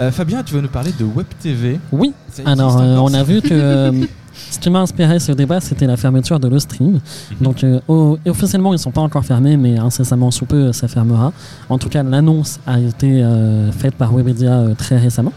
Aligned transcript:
Euh, 0.00 0.10
Fabien, 0.10 0.42
tu 0.42 0.54
vas 0.54 0.62
nous 0.62 0.68
parler 0.68 0.92
de 0.98 1.04
Web 1.04 1.26
TV. 1.42 1.78
Oui, 1.92 2.12
alors 2.46 2.78
euh, 2.80 2.96
on 2.96 3.12
a 3.12 3.22
vu 3.22 3.42
que 3.42 3.92
ce 4.50 4.58
qui 4.58 4.70
m'a 4.70 4.80
inspiré 4.80 5.18
ce 5.18 5.32
débat, 5.32 5.60
c'était 5.60 5.86
la 5.86 5.96
fermeture 5.98 6.40
de 6.40 6.48
le 6.48 6.58
stream. 6.58 7.00
Donc 7.40 7.62
euh, 7.64 7.80
au- 7.86 8.18
officiellement, 8.26 8.70
ils 8.70 8.76
ne 8.76 8.80
sont 8.80 8.92
pas 8.92 9.02
encore 9.02 9.24
fermés, 9.24 9.58
mais 9.58 9.78
incessamment 9.78 10.30
sous 10.30 10.46
peu, 10.46 10.72
ça 10.72 10.88
fermera. 10.88 11.32
En 11.68 11.76
tout 11.76 11.90
cas, 11.90 12.02
l'annonce 12.02 12.60
a 12.66 12.80
été 12.80 13.22
euh, 13.22 13.70
faite 13.72 13.94
par 13.94 14.14
Webedia 14.14 14.52
euh, 14.52 14.74
très 14.74 14.96
récemment. 14.96 15.32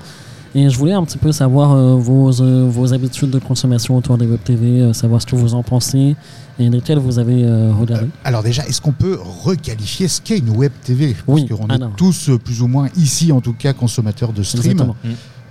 Et 0.56 0.70
je 0.70 0.78
voulais 0.78 0.94
un 0.94 1.04
petit 1.04 1.18
peu 1.18 1.32
savoir 1.32 1.76
vos, 1.98 2.30
vos 2.70 2.94
habitudes 2.94 3.32
de 3.32 3.40
consommation 3.40 3.98
autour 3.98 4.20
des 4.20 4.28
web 4.28 4.40
TV, 4.44 4.94
savoir 4.94 5.20
ce 5.20 5.26
que 5.26 5.36
vous 5.36 5.56
en 5.56 5.64
pensez 5.64 6.16
et 6.60 6.70
lesquelles 6.70 7.00
vous 7.00 7.20
avez 7.20 7.44
euh, 7.44 7.72
regardé. 7.74 8.08
Alors 8.24 8.44
déjà, 8.44 8.66
est-ce 8.66 8.82
qu'on 8.82 8.92
peut 8.92 9.18
requalifier 9.44 10.08
ce 10.08 10.22
qu'est 10.22 10.38
une 10.38 10.50
web 10.52 10.72
TV 10.84 11.16
Oui, 11.28 11.46
Parce 11.48 11.60
qu'on 11.60 11.68
ah 11.70 11.76
est 11.76 11.80
non. 11.80 11.92
tous 11.96 12.30
euh, 12.30 12.38
plus 12.38 12.62
ou 12.62 12.68
moins 12.68 12.88
ici, 12.96 13.32
en 13.32 13.42
tout 13.42 13.54
cas, 13.54 13.74
consommateurs 13.74 14.34
de 14.34 14.44
stream. 14.44 14.72
Exactement. 14.72 14.96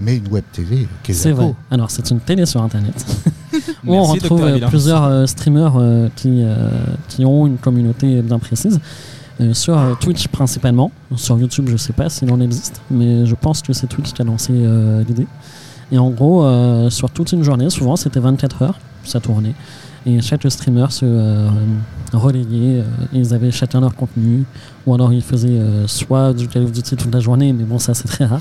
Mais 0.01 0.17
une 0.17 0.29
web 0.29 0.45
TV, 0.53 0.87
qu'est-ce 1.03 1.21
C'est 1.23 1.33
vrai. 1.33 1.55
Alors, 1.71 1.91
c'est 1.91 2.11
une 2.11 2.21
télé 2.21 2.47
sur 2.47 2.63
Internet 2.63 3.05
où 3.85 3.95
on 3.95 4.05
retrouve 4.05 4.43
euh, 4.43 4.59
plusieurs 4.69 5.05
euh, 5.05 5.27
streamers 5.27 5.75
euh, 5.77 6.09
qui, 6.17 6.43
euh, 6.43 6.69
qui 7.09 7.25
ont 7.25 7.47
une 7.47 7.59
communauté 7.59 8.23
bien 8.23 8.39
précise. 8.39 8.81
Euh, 9.41 9.55
sur 9.55 9.79
euh, 9.79 9.95
Twitch 9.99 10.29
principalement. 10.29 10.91
Sur 11.17 11.39
YouTube, 11.39 11.69
je 11.71 11.77
sais 11.77 11.93
pas 11.93 12.09
s'il 12.09 12.31
en 12.31 12.41
existe, 12.41 12.81
mais 12.91 13.25
je 13.27 13.35
pense 13.35 13.63
que 13.63 13.73
c'est 13.73 13.87
Twitch 13.87 14.13
qui 14.13 14.21
a 14.23 14.25
lancé 14.25 14.53
euh, 14.55 15.03
l'idée. 15.05 15.27
Et 15.91 15.99
en 15.99 16.11
gros, 16.11 16.45
euh, 16.45 16.91
sur 16.91 17.11
toute 17.11 17.33
une 17.33 17.43
journée, 17.43 17.71
souvent 17.71 17.97
c'était 17.97 18.21
24 18.21 18.63
heures, 18.63 18.79
ça 19.05 19.21
tournait. 19.21 19.55
Et 20.05 20.21
chaque 20.21 20.51
streamer 20.51 20.87
se 20.91 21.05
euh, 21.05 21.49
relayait, 22.13 22.81
euh, 22.81 22.85
ils 23.13 23.33
avaient 23.35 23.51
chacun 23.53 23.81
leur 23.81 23.95
contenu, 23.95 24.45
ou 24.87 24.95
alors 24.95 25.13
ils 25.13 25.23
faisaient 25.23 25.49
euh, 25.51 25.87
soit 25.87 26.33
du 26.33 26.49
Call 26.49 26.65
of 26.65 26.73
Duty 26.73 26.97
toute 26.97 27.13
la 27.15 27.21
journée, 27.21 27.53
mais 27.53 27.65
bon, 27.65 27.79
ça 27.79 27.95
c'est 27.95 28.09
très 28.09 28.25
rare. 28.25 28.41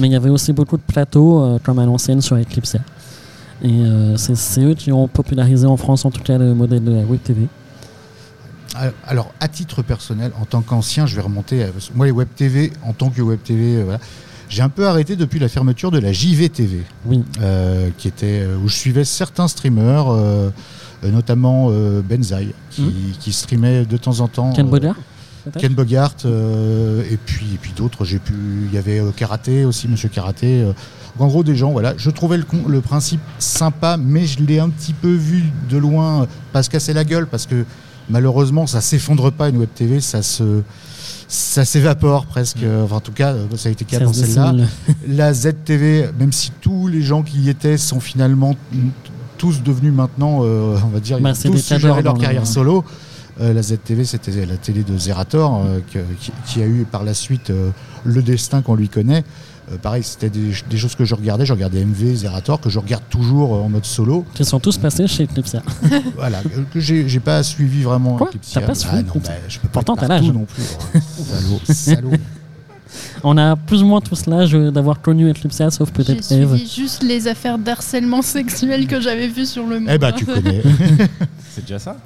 Mais 0.00 0.08
il 0.08 0.12
y 0.12 0.16
avait 0.16 0.30
aussi 0.30 0.52
beaucoup 0.52 0.76
de 0.76 0.82
plateaux, 0.82 1.58
comme 1.64 1.78
à 1.80 1.84
l'ancienne 1.86 2.20
sur 2.20 2.36
Eclipse. 2.36 2.76
Et 3.64 3.82
c'est 4.16 4.60
eux 4.62 4.74
qui 4.74 4.92
ont 4.92 5.08
popularisé 5.08 5.66
en 5.66 5.76
France, 5.76 6.04
en 6.04 6.12
tout 6.12 6.22
cas, 6.22 6.38
le 6.38 6.54
modèle 6.54 6.84
de 6.84 6.92
la 6.92 7.00
Web 7.02 7.20
TV. 7.24 7.48
Alors- 8.76 8.92
Alors, 9.04 9.34
à 9.40 9.48
titre 9.48 9.82
personnel, 9.82 10.30
en 10.40 10.44
tant 10.44 10.60
qu'ancien, 10.60 11.06
je 11.06 11.16
vais 11.16 11.22
remonter. 11.22 11.64
à- 11.64 11.68
moi, 11.96 12.06
les 12.06 12.12
web 12.12 12.28
TV, 12.36 12.72
en 12.84 12.92
tant 12.92 13.10
que 13.10 13.20
web 13.22 13.40
TV, 13.42 13.82
voilà, 13.82 13.98
j'ai 14.48 14.62
un 14.62 14.68
peu 14.68 14.86
arrêté 14.88 15.16
depuis 15.16 15.38
la 15.38 15.48
fermeture 15.48 15.90
de 15.90 15.98
la 15.98 16.12
JVTV, 16.12 16.82
Oui, 17.06 17.22
euh, 17.40 17.90
qui 17.98 18.08
était 18.08 18.40
euh, 18.42 18.56
où 18.62 18.68
je 18.68 18.74
suivais 18.74 19.04
certains 19.04 19.48
streamers, 19.48 20.08
euh, 20.08 20.50
euh, 21.04 21.10
notamment 21.10 21.68
euh, 21.70 22.00
Benzaï, 22.02 22.52
qui, 22.70 22.82
Mhm. 22.82 22.92
qui 23.20 23.32
streamait 23.32 23.84
de 23.84 23.96
temps 23.96 24.20
en 24.20 24.28
temps. 24.28 24.52
Ken 24.52 24.66
euh, 24.66 24.70
Bogart 24.70 24.96
peut-être 25.44 25.60
Ken 25.62 25.72
Bogart, 25.74 26.14
euh, 26.24 27.02
et 27.10 27.16
puis, 27.16 27.46
et 27.54 27.58
puis 27.58 27.72
d'autres. 27.76 28.04
J'ai 28.04 28.18
pu, 28.18 28.34
il 28.68 28.74
y 28.74 28.78
avait 28.78 28.98
euh, 29.00 29.10
Karaté 29.16 29.64
aussi, 29.64 29.86
Monsieur 29.88 30.08
Karaté. 30.08 30.62
euh. 30.62 30.72
en 31.18 31.26
gros, 31.28 31.42
des 31.44 31.54
gens, 31.56 31.70
voilà. 31.72 31.94
Je 31.96 32.10
trouvais 32.10 32.36
le, 32.36 32.44
con- 32.44 32.64
le 32.68 32.80
principe 32.80 33.20
sympa, 33.38 33.96
mais 33.96 34.26
je 34.26 34.40
l'ai 34.42 34.58
un 34.58 34.68
petit 34.68 34.92
peu 34.92 35.12
vu 35.12 35.44
de 35.70 35.76
loin, 35.78 36.22
euh, 36.22 36.26
pas 36.52 36.62
se 36.62 36.70
casser 36.70 36.92
la 36.92 37.04
gueule, 37.04 37.26
parce 37.26 37.46
que 37.46 37.64
malheureusement, 38.10 38.66
ça 38.66 38.80
s'effondre 38.80 39.30
pas 39.32 39.48
une 39.48 39.56
web 39.58 39.68
TV, 39.74 40.00
ça 40.00 40.22
se, 40.22 40.62
ça 41.28 41.64
s'évapore 41.64 42.26
presque. 42.26 42.62
euh, 42.62 42.84
Enfin, 42.84 42.96
en 42.96 43.00
tout 43.00 43.12
cas, 43.12 43.32
euh, 43.34 43.46
ça 43.56 43.68
a 43.68 43.72
été 43.72 43.84
le 43.84 43.90
cas 43.90 44.04
dans 44.04 44.12
celle-là. 44.12 44.54
La 45.06 45.32
ZTV, 45.34 46.08
même 46.18 46.32
si 46.32 46.52
tous 46.60 46.88
les 46.88 47.02
gens 47.02 47.22
qui 47.22 47.38
y 47.40 47.48
étaient 47.50 47.76
sont 47.76 48.00
finalement 48.00 48.56
mm, 48.72 48.88
tous 49.36 49.62
devenus 49.62 49.92
maintenant, 49.92 50.40
euh, 50.42 50.76
on 50.84 50.88
va 50.88 51.00
dire, 51.00 51.18
ils 51.18 51.22
Bah, 51.22 51.30
ont 51.30 51.34
c'est 51.34 51.48
tous 51.50 51.70
leur 52.02 52.14
carrière 52.18 52.46
solo. 52.46 52.84
Euh, 53.40 53.52
la 53.52 53.62
ZTV, 53.62 54.04
c'était 54.04 54.46
la 54.46 54.56
télé 54.56 54.82
de 54.82 54.98
Zerator, 54.98 55.62
euh, 55.64 55.78
qui, 56.18 56.32
qui 56.46 56.62
a 56.62 56.66
eu 56.66 56.84
par 56.90 57.04
la 57.04 57.14
suite 57.14 57.52
le 58.04 58.22
destin 58.22 58.62
qu'on 58.62 58.74
lui 58.74 58.88
connaît. 58.88 59.22
Euh, 59.70 59.76
pareil, 59.76 60.02
c'était 60.02 60.30
des, 60.30 60.52
des 60.70 60.76
choses 60.78 60.94
que 60.94 61.04
je 61.04 61.14
regardais. 61.14 61.44
Je 61.44 61.52
regardais 61.52 61.84
MV, 61.84 62.14
Zerator, 62.16 62.60
que 62.60 62.70
je 62.70 62.78
regarde 62.78 63.02
toujours 63.10 63.54
euh, 63.54 63.60
en 63.60 63.68
mode 63.68 63.84
solo. 63.84 64.24
Qui 64.34 64.44
sont 64.44 64.60
tous 64.60 64.78
passés 64.78 65.06
chez 65.06 65.24
Eclipse. 65.24 65.56
voilà, 66.16 66.40
que 66.72 66.80
j'ai 66.80 67.08
j'ai 67.08 67.20
pas 67.20 67.42
suivi 67.42 67.82
vraiment. 67.82 68.16
Quoi 68.16 68.28
Eclipsia. 68.28 68.60
T'as 68.60 68.66
pas 68.66 68.74
suivi 68.74 68.96
Ah 68.98 69.02
non, 69.02 69.20
bah, 69.22 69.30
je 69.48 69.58
peux 69.58 69.68
pas 69.68 69.72
Pourtant, 69.72 69.96
t'as 69.96 70.08
l'âge. 70.08 70.30
non 70.30 70.46
plus. 70.46 70.62
Oh, 70.94 70.98
salaud, 71.24 71.60
salaud. 71.64 72.10
On 73.22 73.36
a 73.36 73.56
plus 73.56 73.82
ou 73.82 73.86
moins 73.86 74.00
tous 74.00 74.26
l'âge 74.26 74.54
euh, 74.54 74.70
d'avoir 74.70 75.00
connu 75.02 75.28
Eclipse, 75.30 75.56
sauf 75.70 75.88
J'ai 75.88 75.92
peut-être 76.04 76.32
Eve. 76.32 76.54
suivi 76.56 76.70
juste 76.70 77.02
les 77.02 77.28
affaires 77.28 77.58
d'harcèlement 77.58 78.22
sexuel 78.22 78.86
que 78.86 79.00
j'avais 79.00 79.28
vues 79.28 79.46
sur 79.46 79.66
le 79.66 79.80
monde. 79.80 79.90
Eh 79.92 79.98
bah, 79.98 80.12
tu 80.12 80.24
connais. 80.24 80.62
C'est 81.50 81.62
déjà 81.62 81.78
ça? 81.78 81.96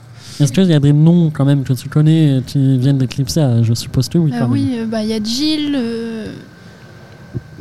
Est-ce 0.40 0.52
qu'il 0.52 0.64
y 0.64 0.74
a 0.74 0.80
des 0.80 0.92
noms 0.92 1.30
quand 1.30 1.44
même 1.44 1.62
que 1.62 1.72
tu 1.74 1.88
connais 1.88 2.42
qui 2.46 2.78
viennent 2.78 2.98
d'Eclipse 2.98 3.38
Je 3.62 3.74
suppose 3.74 4.08
que 4.08 4.18
oui. 4.18 4.32
Ah 4.34 4.40
quand 4.40 4.48
oui, 4.50 4.72
euh, 4.76 4.86
bah 4.86 5.02
il 5.02 5.10
y 5.10 5.12
a 5.12 5.22
Jill, 5.22 5.74
euh, 5.76 6.11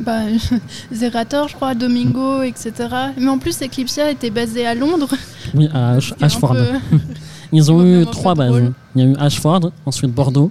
bah, 0.04 0.20
Zerator, 0.92 1.48
je 1.48 1.54
crois, 1.54 1.74
Domingo, 1.74 2.42
etc. 2.42 2.72
Mais 3.18 3.28
en 3.28 3.38
plus, 3.38 3.60
Eclipsia 3.62 4.10
était 4.10 4.30
basé 4.30 4.66
à 4.66 4.74
Londres. 4.74 5.08
Oui, 5.54 5.68
à 5.72 5.96
Ashford. 6.20 6.54
peu- 6.54 6.98
Ils 7.52 7.70
ont 7.70 7.84
eu 7.84 8.06
trois 8.06 8.34
bases. 8.34 8.48
drôle. 8.50 8.72
Il 8.94 9.02
y 9.02 9.06
a 9.06 9.10
eu 9.10 9.14
Ashford, 9.18 9.70
ensuite 9.84 10.10
Bordeaux 10.12 10.50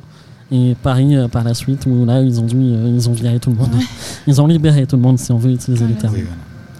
et 0.52 0.76
Paris 0.84 1.16
euh, 1.16 1.28
par 1.28 1.44
la 1.44 1.54
suite 1.54 1.86
où 1.88 2.06
là 2.06 2.22
ils 2.22 2.40
ont 2.40 2.46
dû, 2.46 2.58
euh, 2.58 2.92
ils 2.94 3.10
ont 3.10 3.14
viré 3.14 3.40
tout 3.40 3.50
le 3.52 3.56
monde. 3.56 3.74
Ouais. 3.74 3.86
Ils 4.28 4.40
ont 4.42 4.48
libéré 4.48 4.86
tout 4.86 4.98
le 4.98 5.02
monde 5.02 5.18
si 5.18 5.32
on 5.32 5.38
veut 5.38 5.52
utiliser. 5.52 5.86
Oui, 5.86 5.96
voilà. 6.00 6.18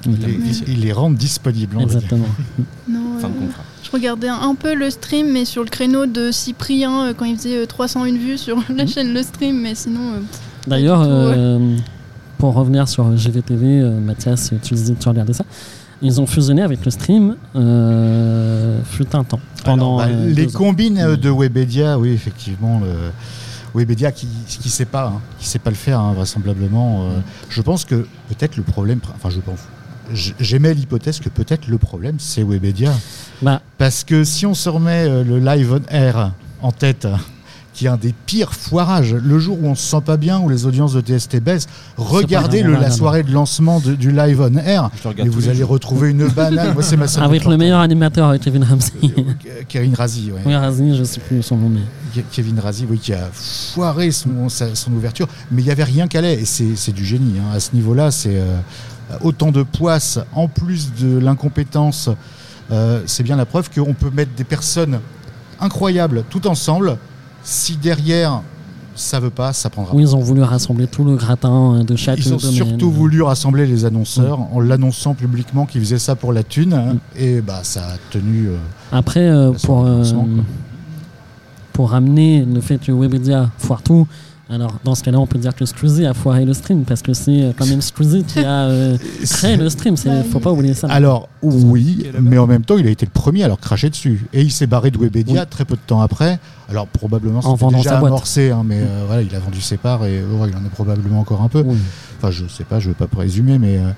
Oui, 0.08 0.16
Ils 0.18 0.20
les- 0.28 0.74
ils 0.74 0.82
les 0.82 0.92
rendent 0.92 1.16
disponibles. 1.16 1.78
Exactement. 1.82 2.26
Non, 2.90 3.18
Fin 3.20 3.30
de 3.30 3.34
euh, 3.36 3.40
contrat. 3.40 3.64
je 3.84 3.90
regardais 3.92 4.28
un 4.28 4.54
peu 4.56 4.76
le 4.76 4.90
stream, 4.90 5.32
mais 5.32 5.46
sur 5.46 5.64
le 5.64 5.70
créneau 5.70 6.06
de 6.06 6.32
Cyprien, 6.32 7.06
euh, 7.08 7.14
quand 7.18 7.26
il 7.26 7.38
faisait 7.38 7.58
euh, 7.58 7.66
301 7.66 8.12
vues 8.18 8.38
sur 8.38 8.58
la 8.76 8.86
chaîne 8.86 9.14
Le 9.14 9.24
Stream, 9.24 9.60
mais 9.62 9.74
sinon... 9.74 10.02
euh, 10.16 10.20
D'ailleurs, 10.68 11.02
Pour 12.42 12.56
revenir 12.56 12.88
sur 12.88 13.16
GVTV, 13.16 13.82
euh, 13.82 14.00
Mathias, 14.00 14.52
tu 14.64 14.74
tu 14.76 15.08
regardais 15.10 15.32
ça. 15.34 15.46
Ils 16.02 16.20
ont 16.20 16.26
fusionné 16.26 16.64
avec 16.64 16.84
le 16.84 16.90
stream 16.90 17.36
euh, 17.56 18.80
fut 18.84 19.16
un 19.16 19.24
temps. 19.24 19.40
Pendant 19.64 20.00
Alors, 20.00 20.10
bah, 20.10 20.16
euh, 20.20 20.34
les 20.34 20.56
ans. 20.56 20.58
combines 20.58 21.16
de 21.18 21.30
Webedia, 21.30 22.00
oui, 22.00 22.10
effectivement. 22.10 22.80
Le... 22.80 23.12
Webedia 23.80 24.12
qui 24.12 24.28
qui 24.48 24.70
sait 24.70 24.86
pas, 24.86 25.10
hein, 25.10 25.22
qui 25.38 25.48
sait 25.48 25.60
pas 25.60 25.70
le 25.70 25.76
faire 25.76 26.00
hein, 26.00 26.14
vraisemblablement. 26.14 27.04
euh, 27.04 27.20
Je 27.50 27.62
pense 27.62 27.86
que 27.86 28.08
peut-être 28.30 28.58
le 28.58 28.64
problème, 28.64 29.00
enfin 29.16 29.30
je 29.30 29.40
pense, 29.40 29.60
j- 30.12 30.34
j'émets 30.40 30.74
l'hypothèse 30.74 31.20
que 31.20 31.30
peut-être 31.30 31.68
le 31.68 31.78
problème 31.78 32.16
c'est 32.18 32.42
Webedia, 32.42 32.92
Bah, 33.44 33.62
parce 33.78 34.04
que 34.04 34.24
si 34.24 34.48
on 34.48 34.56
se 34.56 34.68
remet 34.68 35.08
le 35.24 35.38
live 35.38 35.74
on 35.80 35.94
air 35.96 36.32
en 36.64 36.72
tête. 36.72 37.08
Qui 37.82 37.88
est 37.88 37.90
un 37.90 37.98
des 37.98 38.14
pires 38.28 38.54
foirages. 38.54 39.16
Le 39.16 39.40
jour 39.40 39.58
où 39.60 39.66
on 39.66 39.74
se 39.74 39.82
sent 39.82 40.02
pas 40.06 40.16
bien, 40.16 40.38
où 40.40 40.50
les 40.50 40.68
audiences 40.68 40.94
de 40.94 41.02
TST 41.02 41.40
baissent, 41.40 41.68
regardez 41.98 42.62
le, 42.62 42.74
la 42.74 42.92
soirée 42.92 43.24
de 43.24 43.32
lancement 43.32 43.80
de- 43.80 43.96
du 43.96 44.12
live 44.12 44.40
on 44.40 44.56
air, 44.56 44.92
Je 44.98 45.04
le 45.06 45.10
regarde 45.10 45.28
et 45.28 45.32
vous 45.32 45.50
allez 45.50 45.62
jours. 45.62 45.70
retrouver 45.72 46.12
une 46.12 46.28
banane. 46.36 46.76
Moi, 46.76 46.84
c'est 46.84 46.96
ma 46.96 47.06
avec 47.24 47.44
le 47.46 47.58
meilleur 47.58 47.80
animateur, 47.80 48.30
euh, 48.30 48.38
Kevin 48.38 48.64
Ramsey. 48.64 48.92
Euh, 49.04 49.64
Kevin 49.68 49.96
Razi, 49.96 50.32
ouais. 50.32 50.42
oui, 50.46 50.56
Ramsey, 50.56 50.94
je 50.96 51.04
sais 51.04 51.22
plus 51.22 51.42
son 51.42 51.58
nom, 51.58 51.70
mais. 51.70 51.80
Ke- 52.16 52.24
Kevin 52.32 52.60
Razi, 52.60 52.86
oui, 52.88 53.00
qui 53.00 53.14
a 53.14 53.30
foiré 53.34 54.12
son, 54.12 54.48
sa- 54.48 54.76
son 54.76 54.92
ouverture, 54.94 55.28
mais 55.50 55.64
il 55.64 55.66
n'y 55.66 55.72
avait 55.72 55.84
rien 55.84 56.08
qu'à 56.08 56.22
l'ait, 56.22 56.36
et 56.40 56.46
c'est 56.46 56.76
c'est 56.76 56.92
du 56.92 57.04
génie. 57.04 57.40
hein. 57.40 57.56
À 57.56 57.60
ce 57.60 57.74
niveau-là, 57.74 58.12
c'est 58.12 58.36
euh, 58.36 58.58
autant 59.22 59.52
de 59.52 59.64
poisse, 59.64 60.20
en 60.34 60.48
plus 60.48 60.92
de 61.02 61.18
l'incompétence, 61.18 62.10
euh, 62.72 63.02
c'est 63.08 63.24
bien 63.24 63.38
la 63.38 63.48
preuve 63.48 63.72
qu'on 63.74 63.96
peut 63.96 64.12
mettre 64.14 64.34
des 64.38 64.44
personnes 64.44 65.00
incroyables 65.60 66.24
tout 66.30 66.46
ensemble. 66.46 66.98
Si 67.44 67.76
derrière, 67.78 68.42
ça 68.96 69.20
veut 69.20 69.30
pas, 69.30 69.54
ça 69.54 69.70
prendra 69.70 69.96
Oui, 69.96 70.04
ils 70.04 70.16
ont 70.16 70.20
voulu 70.20 70.44
rassembler 70.44 70.88
tout 70.88 71.04
le 71.04 71.16
gratin 71.16 71.76
euh, 71.80 71.84
de 71.84 71.96
chaque 71.96 72.20
ils 72.20 72.34
ont 72.34 72.38
domaine. 72.38 72.56
surtout 72.56 72.92
voulu 72.92 73.22
rassembler 73.22 73.66
les 73.66 73.86
annonceurs 73.86 74.40
en 74.54 74.60
l'annonçant 74.60 75.14
publiquement 75.14 75.66
qu'ils 75.66 75.82
faisaient 75.82 75.98
ça 76.00 76.16
pour 76.16 76.34
la 76.34 76.44
thune. 76.44 76.74
hein, 76.74 76.98
Et 77.18 77.42
bah, 77.42 77.62
ça 77.64 77.82
a 77.82 77.98
tenu. 78.12 78.50
euh, 78.50 78.58
Après, 78.92 79.28
euh, 79.28 79.52
pour, 79.64 79.86
euh, 79.86 80.04
ramener 81.80 82.46
le 82.46 82.62
fait 82.62 82.78
que 82.78 82.92
Webedia 82.92 83.50
foire 83.58 83.82
tout, 83.82 84.08
alors 84.52 84.80
dans 84.84 84.96
ce 84.96 85.04
cas-là, 85.04 85.18
on 85.20 85.26
peut 85.28 85.40
dire 85.40 85.56
que 85.56 85.66
Squeezie 85.66 86.06
a 86.06 86.14
foiré 86.14 86.44
le 86.44 86.54
stream 86.54 86.84
parce 86.84 87.02
que 87.02 87.14
c'est 87.14 87.42
euh, 87.42 87.52
quand 87.58 87.66
même 87.66 87.82
Squeezie 87.82 88.24
qui 88.26 88.40
a 88.40 88.66
euh, 88.66 88.98
créé 89.24 89.56
le 89.56 89.70
stream. 89.70 89.96
Il 90.06 90.24
faut 90.30 90.40
pas 90.40 90.52
oublier 90.52 90.74
ça. 90.74 90.88
Alors 90.88 91.30
oui, 91.42 92.06
mais 92.20 92.38
en 92.38 92.48
même 92.48 92.64
temps, 92.64 92.78
il 92.78 92.86
a 92.86 92.90
été 92.90 93.06
le 93.06 93.12
premier 93.12 93.44
à 93.44 93.48
leur 93.48 93.60
cracher 93.60 93.90
dessus. 93.90 94.28
Et 94.34 94.42
il 94.42 94.52
s'est 94.52 94.68
barré 94.68 94.92
de 94.92 94.98
Webedia 94.98 95.42
Oui. 95.42 95.48
très 95.50 95.64
peu 95.64 95.76
de 95.76 95.82
temps 95.88 96.02
après. 96.02 96.40
Alors 96.70 96.88
probablement 96.88 97.40
En 97.40 97.42
c'était 97.54 97.66
vendant 97.66 97.78
déjà 97.78 97.98
amorcé, 97.98 98.52
hein, 98.52 98.64
mais 98.66 98.80
euh, 98.82 99.04
voilà, 99.08 99.22
il 99.22 99.34
a 99.36 99.40
vendu 99.40 99.62
ses 99.62 99.78
parts 99.78 100.06
et 100.06 100.22
oh, 100.22 100.46
il 100.48 100.56
en 100.56 100.66
a 100.66 100.70
probablement 100.70 101.20
encore 101.22 101.42
un 101.42 101.50
peu. 101.50 101.64
Oui. 101.66 101.78
Enfin, 102.18 102.32
je 102.32 102.46
sais 102.48 102.64
pas, 102.66 102.80
je 102.80 102.90
veux 102.90 102.96
pas 102.96 103.08
présumer, 103.08 103.58
mais 103.58 103.78
euh, 103.78 103.90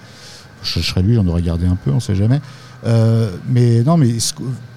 je, 0.64 0.80
je 0.80 0.86
serais 0.86 1.02
lui, 1.02 1.16
j'en 1.16 1.26
aurais 1.28 1.42
gardé 1.42 1.66
un 1.66 1.76
peu, 1.76 1.92
on 1.92 2.00
sait 2.00 2.16
jamais. 2.16 2.42
Euh, 2.86 3.30
mais 3.48 3.82
non, 3.84 3.98
mais 3.98 4.18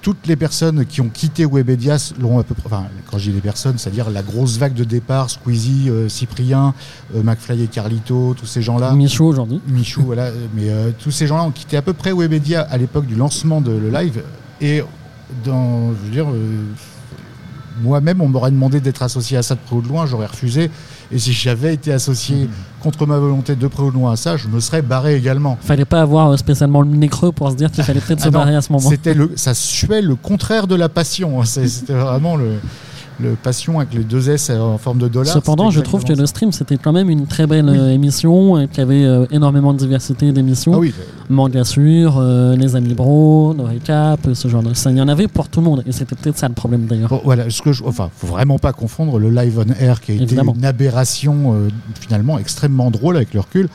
toutes 0.01 0.27
les 0.27 0.35
personnes 0.35 0.85
qui 0.85 1.01
ont 1.01 1.09
quitté 1.09 1.45
Webedia 1.45 1.97
l'ont 2.19 2.39
à 2.39 2.43
peu 2.43 2.55
près. 2.55 2.65
Enfin, 2.67 2.85
quand 3.09 3.17
je 3.17 3.25
dis 3.25 3.35
les 3.35 3.41
personnes, 3.41 3.77
c'est-à-dire 3.77 4.09
la 4.09 4.21
grosse 4.21 4.57
vague 4.57 4.73
de 4.73 4.83
départ, 4.83 5.29
Squeezie, 5.29 5.89
euh, 5.89 6.07
Cyprien, 6.07 6.73
euh, 7.15 7.23
McFly 7.23 7.63
et 7.63 7.67
Carlito, 7.67 8.33
tous 8.37 8.45
ces 8.45 8.61
gens-là. 8.61 8.93
Michaud 8.93 9.27
aujourd'hui. 9.27 9.61
Michou, 9.67 10.03
voilà. 10.03 10.31
Mais 10.55 10.69
tous 10.99 11.11
ces 11.11 11.27
gens-là 11.27 11.43
ont 11.43 11.51
quitté 11.51 11.77
à 11.77 11.81
peu 11.81 11.93
près 11.93 12.13
Webedia 12.13 12.61
à 12.61 12.77
l'époque 12.77 13.05
du 13.05 13.15
lancement 13.15 13.61
de 13.61 13.71
le 13.71 13.89
live. 13.89 14.23
Et 14.61 14.81
dans, 15.43 15.91
je 15.91 16.05
veux 16.05 16.11
dire, 16.11 16.27
moi-même, 17.81 18.21
on 18.21 18.27
m'aurait 18.27 18.51
demandé 18.51 18.79
d'être 18.79 19.03
associé 19.03 19.37
à 19.37 19.43
ça 19.43 19.55
de 19.55 19.59
près 19.59 19.75
ou 19.75 19.81
de 19.81 19.87
loin, 19.87 20.05
j'aurais 20.05 20.25
refusé. 20.25 20.71
Et 21.11 21.19
si 21.19 21.33
j'avais 21.33 21.73
été 21.73 21.91
associé 21.91 22.49
contre 22.87 23.05
ma 23.05 23.17
volonté 23.17 23.57
de 23.57 23.67
près 23.67 23.83
ou 23.83 23.89
de 23.91 23.95
loin 23.95 24.13
à 24.13 24.15
ça, 24.15 24.37
je 24.37 24.47
me 24.47 24.61
serais 24.61 24.81
barré 24.81 25.17
également. 25.17 25.57
Fallait 25.59 25.83
pas 25.83 25.99
avoir 25.99 26.29
euh, 26.31 26.37
spécialement 26.37 26.81
le 26.81 26.87
nez 26.89 27.09
creux 27.09 27.33
pour 27.33 27.51
se 27.51 27.55
dire 27.57 27.69
qu'il 27.69 27.83
fallait 27.83 27.99
peut-être 27.99 28.21
se 28.21 28.27
Ah 28.29 28.31
non, 28.31 28.39
barrer 28.39 28.55
à 28.55 28.61
ce 28.61 28.71
moment. 28.71 28.89
C'était 28.89 29.13
le, 29.13 29.31
ça 29.35 29.53
suait 29.53 30.01
le 30.01 30.15
contraire 30.15 30.67
de 30.67 30.75
la 30.75 30.87
passion. 30.87 31.41
hein. 31.41 31.45
C'était 31.45 31.91
vraiment 31.93 32.37
le, 32.37 32.53
le 33.19 33.35
passion 33.35 33.79
avec 33.79 33.93
les 33.93 34.03
deux 34.03 34.29
S 34.29 34.49
en 34.49 34.77
forme 34.77 34.99
de 34.99 35.07
dollar. 35.07 35.33
Cependant, 35.33 35.71
je 35.71 35.81
trouve 35.81 36.03
que 36.03 36.13
le 36.13 36.25
stream, 36.25 36.51
c'était 36.51 36.77
quand 36.77 36.93
même 36.93 37.09
une 37.09 37.25
très 37.25 37.47
belle 37.47 37.69
euh, 37.69 37.93
émission, 37.93 38.59
et 38.59 38.67
qu'il 38.67 38.79
y 38.79 38.81
avait 38.81 39.05
euh, 39.05 39.25
énormément 39.31 39.73
de 39.73 39.79
diversité 39.79 40.31
d'émissions. 40.31 40.73
Ah 40.75 40.79
oui, 40.79 40.93
Manga 41.29 41.63
sûr, 41.63 42.17
euh, 42.17 42.55
les 42.55 42.75
amis 42.75 42.93
bro, 42.93 43.53
le 43.57 43.63
récap, 43.63 44.27
euh, 44.27 44.33
ce 44.33 44.47
genre 44.47 44.63
de 44.63 44.73
ça. 44.73 44.91
Il 44.91 44.97
y 44.97 45.01
en 45.01 45.07
avait 45.07 45.27
pour 45.27 45.49
tout 45.49 45.59
le 45.59 45.65
monde, 45.65 45.83
et 45.85 45.91
c'était 45.91 46.15
peut-être 46.15 46.37
ça 46.37 46.47
le 46.47 46.53
problème 46.53 46.85
d'ailleurs. 46.85 47.09
Bon, 47.09 47.21
voilà, 47.23 47.49
ce 47.49 47.61
que 47.61 47.73
je, 47.73 47.83
enfin, 47.83 48.09
faut 48.15 48.27
vraiment 48.27 48.59
pas 48.59 48.73
confondre 48.73 49.19
le 49.19 49.29
live 49.29 49.63
on 49.65 49.83
air 49.83 50.01
qui 50.01 50.11
a 50.11 50.15
été 50.15 50.35
une 50.35 50.65
aberration 50.65 51.53
euh, 51.53 51.69
finalement 51.99 52.37
extrêmement 52.37 52.91
drôle 52.91 53.15
avec 53.15 53.33
le 53.33 53.39
recul, 53.39 53.67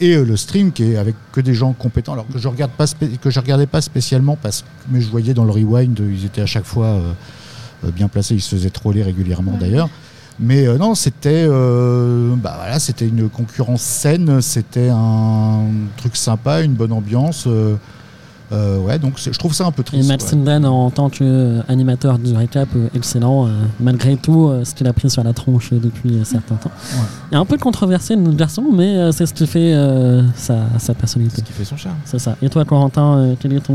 et 0.00 0.14
euh, 0.14 0.24
le 0.24 0.36
stream 0.36 0.72
qui 0.72 0.84
est 0.92 0.96
avec 0.96 1.14
que 1.32 1.40
des 1.40 1.54
gens 1.54 1.72
compétents, 1.72 2.12
alors 2.12 2.26
que 2.26 2.38
je 2.38 2.48
regarde 2.48 2.70
pas, 2.72 2.86
que 3.20 3.30
je 3.30 3.40
regardais 3.40 3.66
pas 3.66 3.80
spécialement 3.80 4.36
parce 4.40 4.62
que, 4.62 4.66
mais 4.90 5.00
je 5.00 5.08
voyais 5.10 5.34
dans 5.34 5.44
le 5.44 5.50
rewind, 5.50 6.00
euh, 6.00 6.12
ils 6.12 6.24
étaient 6.24 6.40
à 6.40 6.46
chaque 6.46 6.64
fois 6.64 6.86
euh, 6.86 7.00
euh, 7.00 7.12
bien 7.94 8.08
placés, 8.08 8.34
ils 8.34 8.40
se 8.40 8.54
faisaient 8.54 8.70
troller 8.70 9.02
régulièrement 9.02 9.52
Ouais. 9.52 9.58
d'ailleurs. 9.60 9.88
Mais 10.40 10.66
euh, 10.68 10.78
non, 10.78 10.94
c'était, 10.94 11.44
euh, 11.48 12.34
bah 12.36 12.54
voilà, 12.58 12.78
c'était 12.78 13.08
une 13.08 13.28
concurrence 13.28 13.82
saine, 13.82 14.40
c'était 14.40 14.88
un 14.88 15.62
truc 15.96 16.14
sympa, 16.16 16.62
une 16.62 16.74
bonne 16.74 16.92
ambiance. 16.92 17.44
euh, 17.48 17.74
euh, 18.50 18.78
ouais, 18.78 18.98
donc 18.98 19.14
je 19.18 19.36
trouve 19.38 19.52
ça 19.52 19.66
un 19.66 19.72
peu 19.72 19.82
Et 19.82 19.84
triste. 19.84 20.08
Matt 20.08 20.22
ouais. 20.22 20.28
Sindan, 20.28 20.64
en 20.64 20.90
tant 20.90 21.10
qu'animateur 21.10 22.18
du 22.18 22.34
récap, 22.34 22.68
euh, 22.76 22.88
excellent, 22.94 23.46
euh, 23.46 23.50
malgré 23.78 24.16
tout 24.16 24.48
euh, 24.48 24.64
ce 24.64 24.74
qu'il 24.74 24.86
a 24.86 24.92
pris 24.94 25.10
sur 25.10 25.22
la 25.22 25.34
tronche 25.34 25.70
euh, 25.72 25.78
depuis 25.78 26.18
un 26.18 26.24
certain 26.24 26.54
temps. 26.54 26.70
Ouais. 26.92 26.98
Il 27.30 27.34
est 27.34 27.38
un 27.38 27.44
peu 27.44 27.58
controversé, 27.58 28.16
notre 28.16 28.36
garçon, 28.38 28.64
mais 28.72 28.96
euh, 28.96 29.12
c'est 29.12 29.26
ce 29.26 29.34
qui 29.34 29.46
fait 29.46 29.74
euh, 29.74 30.22
sa, 30.34 30.60
sa 30.78 30.94
personnalité. 30.94 31.34
C'est 31.36 31.42
ce 31.42 31.46
qui 31.46 31.52
fait 31.52 31.64
son 31.64 31.76
charme. 31.76 31.96
C'est 32.06 32.18
ça. 32.20 32.36
Et 32.40 32.48
toi, 32.48 32.64
Corentin, 32.64 33.18
euh, 33.18 33.34
quel 33.38 33.52
est 33.52 33.60
ton 33.60 33.74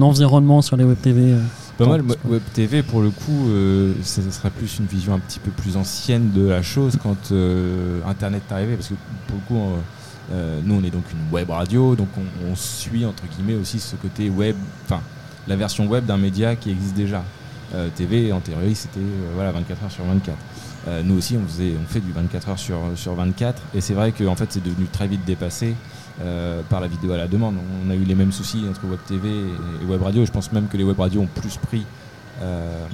environnement 0.00 0.62
sur 0.62 0.76
les 0.76 0.84
web 0.84 0.96
TV 1.00 1.32
euh, 1.32 1.40
Pas 1.78 1.86
mal, 1.86 2.02
Web 2.24 2.42
TV, 2.54 2.82
pour 2.82 3.00
le 3.00 3.10
coup, 3.10 3.48
euh, 3.48 3.94
ça, 4.02 4.22
ça 4.22 4.30
serait 4.30 4.50
plus 4.50 4.78
une 4.78 4.86
vision 4.86 5.14
un 5.14 5.18
petit 5.18 5.38
peu 5.38 5.50
plus 5.50 5.76
ancienne 5.76 6.30
de 6.32 6.46
la 6.46 6.62
chose 6.62 6.98
quand 7.02 7.32
euh, 7.32 8.00
Internet 8.06 8.42
est 8.48 8.52
arrivé. 8.52 8.74
Parce 8.76 8.88
que 8.88 8.94
pour 9.26 9.36
le 9.36 9.42
coup, 9.46 9.76
euh, 10.32 10.60
nous, 10.64 10.74
on 10.74 10.84
est 10.84 10.90
donc 10.90 11.04
une 11.12 11.32
web 11.32 11.50
radio, 11.50 11.96
donc 11.96 12.08
on, 12.16 12.50
on 12.50 12.54
suit, 12.54 13.04
entre 13.04 13.24
guillemets, 13.26 13.60
aussi 13.60 13.80
ce 13.80 13.96
côté 13.96 14.28
web, 14.30 14.56
enfin, 14.84 15.00
la 15.48 15.56
version 15.56 15.86
web 15.86 16.06
d'un 16.06 16.18
média 16.18 16.56
qui 16.56 16.70
existe 16.70 16.94
déjà. 16.94 17.22
TV, 17.94 18.32
en 18.32 18.40
théorie, 18.40 18.74
c'était 18.74 18.98
voilà, 19.36 19.52
24 19.52 19.84
heures 19.84 19.92
sur 19.92 20.04
24. 20.04 20.36
Euh, 20.88 21.02
nous 21.04 21.18
aussi, 21.18 21.36
on, 21.36 21.46
faisait, 21.46 21.72
on 21.80 21.86
fait 21.86 22.00
du 22.00 22.12
24 22.12 22.48
heures 22.48 22.58
sur, 22.58 22.78
sur 22.94 23.14
24. 23.14 23.62
Et 23.74 23.80
c'est 23.80 23.94
vrai 23.94 24.12
que 24.12 24.24
en 24.24 24.34
fait, 24.34 24.46
c'est 24.50 24.62
devenu 24.62 24.86
très 24.86 25.06
vite 25.06 25.24
dépassé 25.24 25.74
euh, 26.20 26.60
par 26.68 26.80
la 26.80 26.86
vidéo 26.86 27.12
à 27.12 27.16
la 27.16 27.26
demande. 27.28 27.54
On 27.86 27.90
a 27.90 27.94
eu 27.94 28.04
les 28.04 28.14
mêmes 28.14 28.32
soucis 28.32 28.62
entre 28.68 28.84
Web 28.86 28.98
TV 29.06 29.28
et, 29.28 29.84
Web 29.86 30.02
Radio. 30.02 30.24
Je 30.26 30.30
pense 30.30 30.52
même 30.52 30.68
que 30.68 30.76
les 30.76 30.84
Web 30.84 30.98
radios 30.98 31.22
ont 31.22 31.26
plus 31.40 31.56
pris 31.56 31.86
euh, 32.42 32.84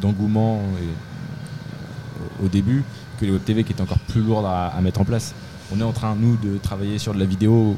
d'engouement 0.00 0.58
euh, 0.60 2.44
au 2.44 2.48
début 2.48 2.84
que 3.18 3.24
les 3.24 3.32
Web 3.32 3.42
TV 3.44 3.64
qui 3.64 3.72
étaient 3.72 3.82
encore 3.82 3.98
plus 3.98 4.20
lourdes 4.22 4.46
à, 4.46 4.72
mettre 4.82 5.00
en 5.00 5.04
place. 5.04 5.34
On 5.72 5.80
est 5.80 5.84
en 5.84 5.92
train, 5.92 6.14
nous, 6.18 6.36
de 6.36 6.58
travailler 6.58 6.98
sur 6.98 7.12
de 7.14 7.18
la 7.18 7.24
vidéo 7.26 7.76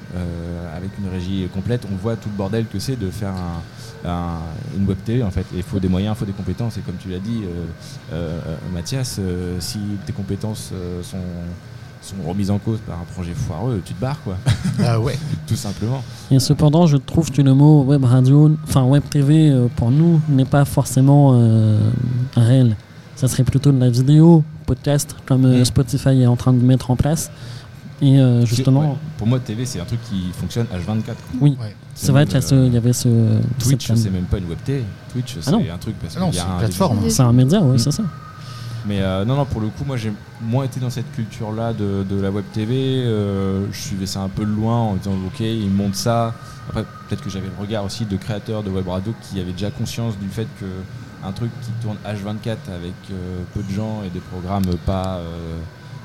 avec 0.75 0.90
une 0.99 1.08
régie 1.11 1.46
complète. 1.52 1.87
On 1.93 1.96
voit 1.96 2.17
tout 2.17 2.28
le 2.31 2.37
bordel 2.37 2.67
que 2.67 2.78
c'est 2.78 2.96
de 2.96 3.11
faire 3.11 3.32
un- 3.35 4.08
un- 4.08 4.38
une 4.78 4.87
Web 4.87 4.99
TV 5.05 5.23
en 5.23 5.31
fait. 5.31 5.44
Il 5.55 5.62
faut 5.62 5.78
des 5.78 5.88
moyens, 5.88 6.17
il 6.17 6.19
faut 6.20 6.25
des 6.25 6.32
compétences. 6.32 6.76
Et 6.78 6.81
comme 6.81 6.96
tu 6.96 7.08
l'as 7.11 7.19
dit, 7.19 7.43
Mathias, 8.73 9.20
si 9.58 9.78
tes 10.06 10.12
compétences 10.12 10.73
sont, 11.02 11.19
sont 12.02 12.16
remises 12.28 12.50
en 12.50 12.58
cause 12.58 12.78
par 12.87 12.96
un 12.99 13.04
projet 13.14 13.32
foireux, 13.34 13.81
tu 13.84 13.94
te 13.94 14.00
barres 14.00 14.20
quoi, 14.25 14.37
Ah 14.84 14.99
ouais. 15.00 15.19
tout 15.46 15.56
simplement. 15.56 16.02
Et 16.31 16.38
cependant, 16.38 16.87
je 16.87 16.96
trouve 16.96 17.31
que 17.31 17.43
le 17.43 17.54
mot 17.54 17.82
web 17.84 18.04
radio, 18.04 18.50
enfin 18.64 18.82
web 18.84 19.02
TV, 19.08 19.50
euh, 19.50 19.69
pour 19.76 19.90
nous, 19.90 20.20
n'est 20.28 20.44
pas 20.44 20.64
forcément 20.64 21.32
euh, 21.34 21.78
réel. 22.37 22.76
Ça 23.16 23.28
serait 23.28 23.44
plutôt 23.44 23.70
de 23.72 23.78
la 23.78 23.88
vidéo, 23.90 24.43
podcast, 24.66 25.14
comme 25.26 25.44
euh, 25.44 25.60
Mm. 25.60 25.64
Spotify 25.64 26.08
est 26.22 26.26
en 26.26 26.37
train 26.37 26.52
de 26.52 26.62
mettre 26.64 26.90
en 26.90 26.96
place. 26.96 27.31
Et 28.00 28.19
euh, 28.19 28.44
justement, 28.44 28.81
Ouais. 28.81 28.96
pour 29.16 29.28
moi, 29.28 29.38
TV, 29.38 29.64
c'est 29.64 29.78
un 29.78 29.84
truc 29.84 30.00
qui 30.10 30.32
fonctionne 30.32 30.66
H24. 30.75 31.04
quoi. 31.04 31.14
oui, 31.40 31.56
Ouais. 31.60 31.76
c'est 31.94 32.10
vrai 32.10 32.26
qu'il 32.26 32.72
y, 32.72 32.76
avait 32.76 32.93
ce. 32.93 33.08
Twitch, 33.60 33.93
c'est 33.94 34.10
même 34.10 34.25
pas 34.25 34.38
une 34.38 34.49
web 34.49 34.58
TV. 34.64 34.82
Twitch, 35.12 35.37
c'est 35.40 35.49
Ah 35.49 35.52
non. 35.52 35.62
un 35.72 35.78
truc 35.78 35.94
parce 36.00 36.16
Ah 36.16 36.20
non, 36.20 36.31
qu'il 36.31 36.37
y 36.37 36.40
a 36.40 36.43
c'est 36.43 36.49
une 36.49 36.54
un 36.54 36.58
plateforme. 36.58 36.99
C'est 37.08 37.22
un 37.22 37.32
média, 37.32 37.60
oui, 37.62 37.76
Mm. 37.76 37.78
c'est 37.78 37.93
ça. 37.93 38.02
Mais 38.87 39.00
euh, 39.00 39.25
non, 39.25 39.37
non, 39.37 39.44
pour 39.44 39.61
le 39.61 39.69
coup, 39.69 39.84
moi 39.87 39.96
j'ai 39.96 40.12
moins 40.40 40.64
été 40.64 40.81
dans 40.81 40.90
cette 40.90 41.11
culture-là 41.12 41.73
de, 41.73 42.20
la 42.20 42.31
web 42.31 42.44
TV. 42.52 42.75
euh, 43.05 43.67
je 43.70 43.81
suivais 43.81 44.06
ça 44.06 44.20
un 44.20 44.29
peu 44.29 44.44
de 44.44 44.50
loin 44.50 44.76
en 44.76 44.94
disant, 44.96 45.12
ok, 45.26 45.40
ils 45.40 45.70
montent 45.70 45.94
ça. 45.94 46.34
Après, 46.69 46.84
peut-être 47.08 47.23
que 47.23 47.31
j'avais 47.31 47.46
le 47.46 47.61
regard 47.61 47.84
aussi 47.84 48.05
de 48.05 48.17
créateurs 48.17 48.62
de 48.62 48.70
web 48.70 48.88
radio 48.88 49.14
qui 49.23 49.40
avaient 49.40 49.52
déjà 49.52 49.70
conscience 49.70 50.19
du 50.19 50.29
fait 50.29 50.46
que 50.61 50.67
un 51.25 51.31
truc 51.31 51.50
qui 51.62 51.70
tourne 51.81 51.96
H24 52.05 52.56
avec 52.75 52.94
euh, 53.11 53.43
peu 53.55 53.62
de 53.62 53.70
gens 53.70 54.02
et 54.05 54.11
des 54.11 54.20
programmes 54.20 54.64
pas 54.85 55.20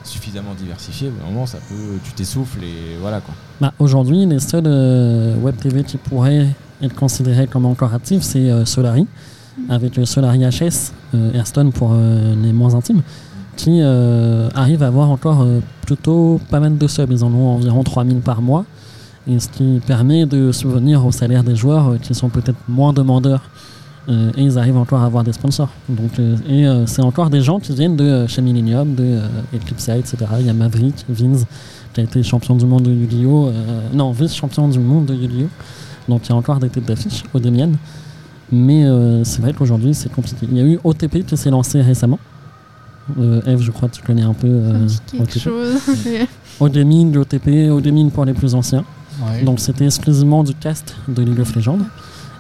suffisamment 0.03 0.53
diversifiés, 0.53 1.09
au 1.09 1.25
moment 1.31 1.45
ça 1.45 1.57
peut, 1.68 2.00
tu 2.03 2.13
t'essouffles 2.13 2.63
et 2.63 2.97
voilà 3.01 3.19
quoi. 3.19 3.33
Bah, 3.59 3.73
Aujourd'hui, 3.77 4.25
les 4.25 4.39
seuls 4.39 4.68
web 5.38 5.57
TV 5.57 5.83
qui 5.83 5.97
pourraient 5.97 6.47
être 6.81 6.95
considérés 6.95 7.47
comme 7.47 7.65
encore 7.65 7.94
actifs, 7.94 8.21
c'est 8.21 8.65
Solari, 8.65 9.06
avec 9.69 10.00
Solari 10.06 10.39
HS, 10.39 10.94
euh, 11.13 11.33
Airstone 11.33 11.71
pour 11.71 11.92
euh, 11.94 12.36
les 12.42 12.54
moins 12.54 12.75
intimes, 12.75 13.01
qui 13.56 13.80
euh, 13.81 14.50
arrive 14.56 14.83
à 14.83 14.88
avoir 14.88 15.09
encore 15.09 15.45
plutôt 15.81 16.39
pas 16.50 16.59
mal 16.59 16.77
de 16.77 16.88
subs. 16.88 17.12
Ils 17.12 17.24
en 17.24 17.33
ont 17.33 17.56
environ 17.56 17.83
3000 17.83 18.19
par 18.19 18.42
mois, 18.42 18.65
et 19.27 19.39
ce 19.39 19.50
qui 19.50 19.81
permet 19.86 20.25
de 20.25 20.51
subvenir 20.51 21.06
au 21.06 21.12
salaire 21.12 21.44
des 21.44 21.56
joueurs 21.56 22.00
qui 22.01 22.13
sont 22.13 22.30
peut-être 22.30 22.59
moins 22.68 22.94
demandeurs. 22.94 23.50
Et 24.09 24.42
ils 24.42 24.57
arrivent 24.57 24.77
encore 24.77 25.01
à 25.01 25.06
avoir 25.06 25.25
des 25.25 25.33
sponsors. 25.33 25.68
Donc, 25.89 26.18
et 26.48 26.65
c'est 26.86 27.01
encore 27.01 27.30
des 27.30 27.42
gens 27.42 27.59
qui 27.59 27.74
viennent 27.74 27.98
de 27.98 28.25
chez 28.25 28.42
Millennium, 28.42 28.95
de 28.95 29.04
euh, 29.04 29.27
Eclipse, 29.54 29.89
etc. 29.89 30.18
Il 30.39 30.45
y 30.45 30.50
a 30.50 30.54
Maverick, 30.54 31.04
Vince, 31.09 31.45
qui 31.94 32.00
a 32.00 32.04
été 32.06 32.24
champion 32.24 32.56
du 32.56 32.65
monde 32.65 32.83
de 32.83 32.92
Yu-Gi-Oh! 32.92 33.51
non, 33.94 34.12
vice-champion 34.12 34.69
du 34.69 34.80
monde 34.80 35.07
de 35.07 35.13
Yu-Gi-Oh! 35.13 35.50
Donc 36.07 36.21
il 36.25 36.30
y 36.30 36.31
a 36.31 36.36
encore 36.38 36.59
des 36.59 36.69
têtes 36.69 36.86
d'affiche 36.86 37.24
au 37.33 37.39
Demian. 37.39 37.71
Mais 38.51 38.85
euh, 38.85 39.23
c'est 39.23 39.41
vrai 39.41 39.53
qu'aujourd'hui 39.53 39.94
c'est 39.94 40.11
compliqué. 40.11 40.47
Il 40.49 40.57
y 40.57 40.61
a 40.61 40.63
eu 40.63 40.79
OTP 40.83 41.25
qui 41.25 41.35
s'est 41.38 41.49
lancé 41.49 41.81
récemment. 41.81 42.19
Euh, 43.19 43.41
Eve, 43.45 43.61
je 43.61 43.71
crois 43.71 43.88
que 43.89 43.95
tu 43.95 44.01
connais 44.01 44.21
un 44.23 44.33
peu 44.33 44.47
euh, 44.47 44.88
quelque 45.11 45.23
OTP. 45.23 45.39
chose. 45.39 45.75
Odemine, 46.59 47.13
l'OTP, 47.13 47.69
Odemine 47.71 48.11
pour 48.11 48.25
les 48.25 48.33
plus 48.33 48.53
anciens. 48.55 48.83
Ouais. 49.21 49.44
Donc 49.44 49.59
c'était 49.59 49.85
exclusivement 49.85 50.44
du 50.44 50.54
cast 50.54 50.95
de 51.07 51.21
League 51.23 51.39
of 51.39 51.56
Legends. 51.56 51.80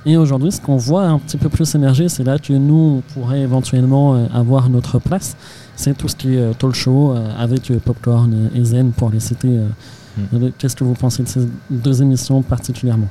Et 0.05 0.15
aujourd'hui, 0.15 0.51
ce 0.53 0.61
qu'on 0.61 0.77
voit 0.77 1.05
un 1.07 1.19
petit 1.19 1.37
peu 1.37 1.49
plus 1.49 1.73
émerger, 1.75 2.07
c'est 2.07 2.23
là 2.23 2.37
que 2.39 2.53
nous, 2.53 3.01
on 3.03 3.13
pourrait 3.13 3.41
éventuellement 3.41 4.15
euh, 4.15 4.25
avoir 4.33 4.69
notre 4.69 4.99
place. 4.99 5.35
C'est 5.75 5.97
tout 5.97 6.07
ce 6.07 6.15
qui 6.15 6.35
est 6.35 6.37
euh, 6.37 6.53
talk 6.53 6.73
show 6.73 7.11
euh, 7.13 7.29
avec 7.37 7.69
euh, 7.71 7.79
Popcorn 7.83 8.49
et 8.55 8.63
Zen 8.63 8.91
pour 8.91 9.09
les 9.09 9.19
citer. 9.19 9.49
euh, 9.49 9.67
Hmm. 10.31 10.47
Qu'est-ce 10.57 10.75
que 10.75 10.83
vous 10.83 10.95
pensez 10.95 11.21
de 11.21 11.27
ces 11.27 11.47
deux 11.69 12.01
émissions 12.01 12.41
particulièrement? 12.41 13.05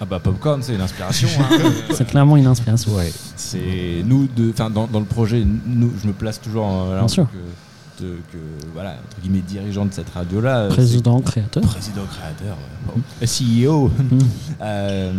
Ah 0.00 0.06
bah 0.06 0.18
Popcorn, 0.18 0.62
c'est 0.62 0.76
l'inspiration. 0.78 1.28
hein. 1.40 1.58
C'est 1.92 2.06
clairement 2.06 2.36
une 2.38 2.46
inspiration. 2.46 2.92
Ouais. 2.94 3.12
C'est 3.36 4.02
nous, 4.04 4.26
de, 4.34 4.50
enfin 4.50 4.70
dans, 4.70 4.86
dans 4.86 5.00
le 5.00 5.04
projet, 5.04 5.44
nous, 5.66 5.92
je 6.02 6.06
me 6.08 6.12
place 6.14 6.40
toujours 6.40 6.66
euh, 6.66 6.90
là, 6.92 6.96
Bien 6.96 7.04
en 7.04 7.08
sûr. 7.08 7.24
tant 7.24 7.30
que, 7.30 8.02
de- 8.04 8.16
que, 8.32 8.38
voilà, 8.72 8.92
entre 9.06 9.20
guillemets, 9.20 9.42
dirigeant 9.46 9.84
de 9.84 9.92
cette 9.92 10.08
radio-là. 10.08 10.56
euh, 10.60 10.68
Président, 10.70 11.20
créateur. 11.20 11.62
Président, 11.64 12.02
créateur, 12.10 12.56
euh, 12.56 12.92
bon, 12.94 13.02
CEO. 13.26 13.88
Mm. 13.88 14.18
Euh, 14.62 15.12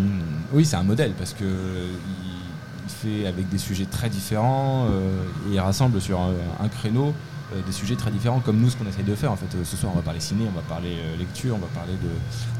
oui, 0.54 0.66
c'est 0.66 0.78
un 0.78 0.84
modèle 0.84 1.12
parce 1.18 1.34
que 1.34 1.44
il, 1.46 2.88
il 2.88 2.90
fait 3.22 3.28
avec 3.28 3.50
des 3.50 3.60
sujets 3.60 3.86
très 3.86 4.10
différents 4.10 4.88
euh, 4.90 5.24
et 5.48 5.54
il 5.54 5.60
rassemble 5.60 6.02
sur 6.02 6.20
un, 6.20 6.32
un 6.64 6.68
créneau 6.70 7.10
euh, 7.10 7.12
des 7.66 7.72
sujets 7.72 7.96
très 7.96 8.12
différents 8.12 8.40
comme 8.40 8.58
nous 8.60 8.70
ce 8.70 8.78
qu'on 8.78 8.88
essaye 8.88 9.04
de 9.04 9.16
faire 9.16 9.32
en 9.32 9.36
fait 9.36 9.46
Euh, 9.56 9.64
ce 9.64 9.76
soir 9.78 9.92
on 9.94 9.98
va 9.98 10.02
parler 10.02 10.20
ciné 10.20 10.46
on 10.48 10.56
va 10.56 10.62
parler 10.62 10.96
euh, 11.00 11.18
lecture 11.18 11.56
on 11.56 11.60
va 11.60 11.68
parler 11.74 11.94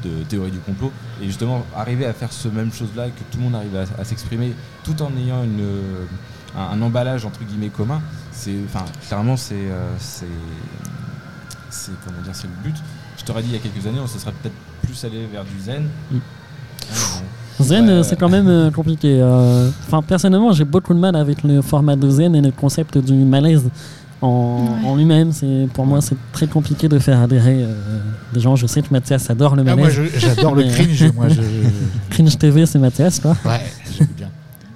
de, 0.04 0.10
de 0.10 0.24
théorie 0.24 0.52
du 0.52 0.60
complot 0.60 0.92
et 1.22 1.26
justement 1.26 1.66
arriver 1.76 2.06
à 2.06 2.14
faire 2.14 2.32
ce 2.32 2.48
même 2.50 2.72
chose 2.74 2.90
là 2.96 3.08
que 3.08 3.20
tout 3.32 3.38
le 3.38 3.44
monde 3.46 3.56
arrive 3.56 3.76
à, 3.76 4.02
à 4.02 4.04
s'exprimer 4.04 4.54
tout 4.84 5.02
en 5.02 5.12
ayant 5.18 5.44
une, 5.44 5.62
euh, 5.62 6.06
un, 6.58 6.78
un 6.78 6.82
emballage 6.82 7.26
entre 7.26 7.44
guillemets 7.44 7.70
commun 7.70 8.02
c'est 8.32 8.56
enfin 8.66 8.86
clairement 9.08 9.38
c'est 9.38 9.56
euh, 9.56 9.94
c'est 10.00 10.26
c'est 11.70 11.92
comment 12.06 12.22
dire 12.22 12.36
c'est 12.36 12.48
le 12.48 12.54
but 12.64 12.76
je 13.18 13.24
t'aurais 13.24 13.42
dit 13.44 13.50
il 13.50 13.54
y 13.54 13.58
a 13.58 13.60
quelques 13.60 13.86
années 13.88 14.00
on 14.04 14.08
se 14.08 14.20
serait 14.20 14.34
peut-être 14.42 14.56
plus 14.84 15.04
allé 15.06 15.26
vers 15.32 15.44
du 15.44 15.60
zen 15.64 15.88
Mm. 16.12 16.18
Ah. 16.92 17.64
Zen, 17.64 17.86
Ouais. 17.86 17.92
euh, 17.92 18.04
c'est 18.04 18.16
quand 18.20 18.30
même 18.30 18.48
euh, 18.48 18.72
compliqué. 18.72 19.20
euh. 19.22 19.70
Enfin, 19.88 20.02
personnellement, 20.02 20.52
j'ai 20.52 20.66
beaucoup 20.66 20.94
de 20.96 21.00
mal 21.00 21.16
avec 21.16 21.44
le 21.44 21.62
format 21.62 21.96
de 21.96 22.10
Zen 22.10 22.34
et 22.36 22.42
le 22.42 22.52
concept 22.52 22.98
du 22.98 23.14
malaise 23.14 23.70
en, 24.22 24.66
Ouais. 24.82 24.88
en 24.88 24.96
lui-même. 24.96 25.32
C'est 25.32 25.68
pour 25.74 25.86
moi, 25.86 26.02
c'est 26.02 26.16
très 26.32 26.48
compliqué 26.48 26.88
de 26.88 27.00
faire 27.00 27.20
adhérer 27.22 27.64
euh, 27.64 27.74
des 28.34 28.40
gens. 28.40 28.56
Je 28.56 28.68
sais 28.68 28.82
que 28.82 28.88
Mathias 28.92 29.30
adore 29.30 29.56
le 29.56 29.62
Ah, 29.68 29.76
moi, 29.76 29.88
malaise. 29.88 29.94
je- 30.14 30.20
j'adore 30.20 30.56
le 30.56 30.64
cringe. 30.64 31.12
moi, 31.16 31.28
je, 31.30 31.42
Cringe 32.10 32.38
TV, 32.38 32.66
c'est 32.66 32.80
Mathias, 32.80 33.20
quoi. 33.20 33.36
ouais, 33.46 33.62
j'aime 33.98 34.08
bien. 34.18 34.30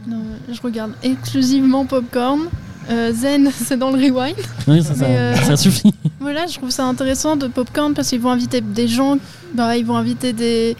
Non, 0.08 0.22
je 0.52 0.62
regarde 0.62 0.92
exclusivement 1.04 1.86
Popcorn. 1.86 2.42
Euh, 2.90 3.12
Zen, 3.14 3.50
c'est 3.66 3.78
dans 3.78 3.90
le 3.92 3.98
rewind. 3.98 4.36
Oui, 4.68 4.84
ça. 4.84 4.94
Mais, 5.00 5.06
euh, 5.18 5.36
Ça 5.38 5.58
suffit. 5.58 5.94
Voilà, 6.20 6.48
je 6.48 6.58
trouve 6.58 6.70
ça 6.72 6.86
intéressant 6.86 7.36
de 7.36 7.48
Popcorn 7.48 7.94
parce 7.94 8.10
qu'ils 8.10 8.20
vont 8.20 8.32
inviter 8.32 8.62
des 8.62 8.88
gens, 8.88 9.18
bah, 9.54 9.78
ils 9.78 9.86
vont 9.86 9.96
inviter 9.96 10.34
des, 10.34 10.76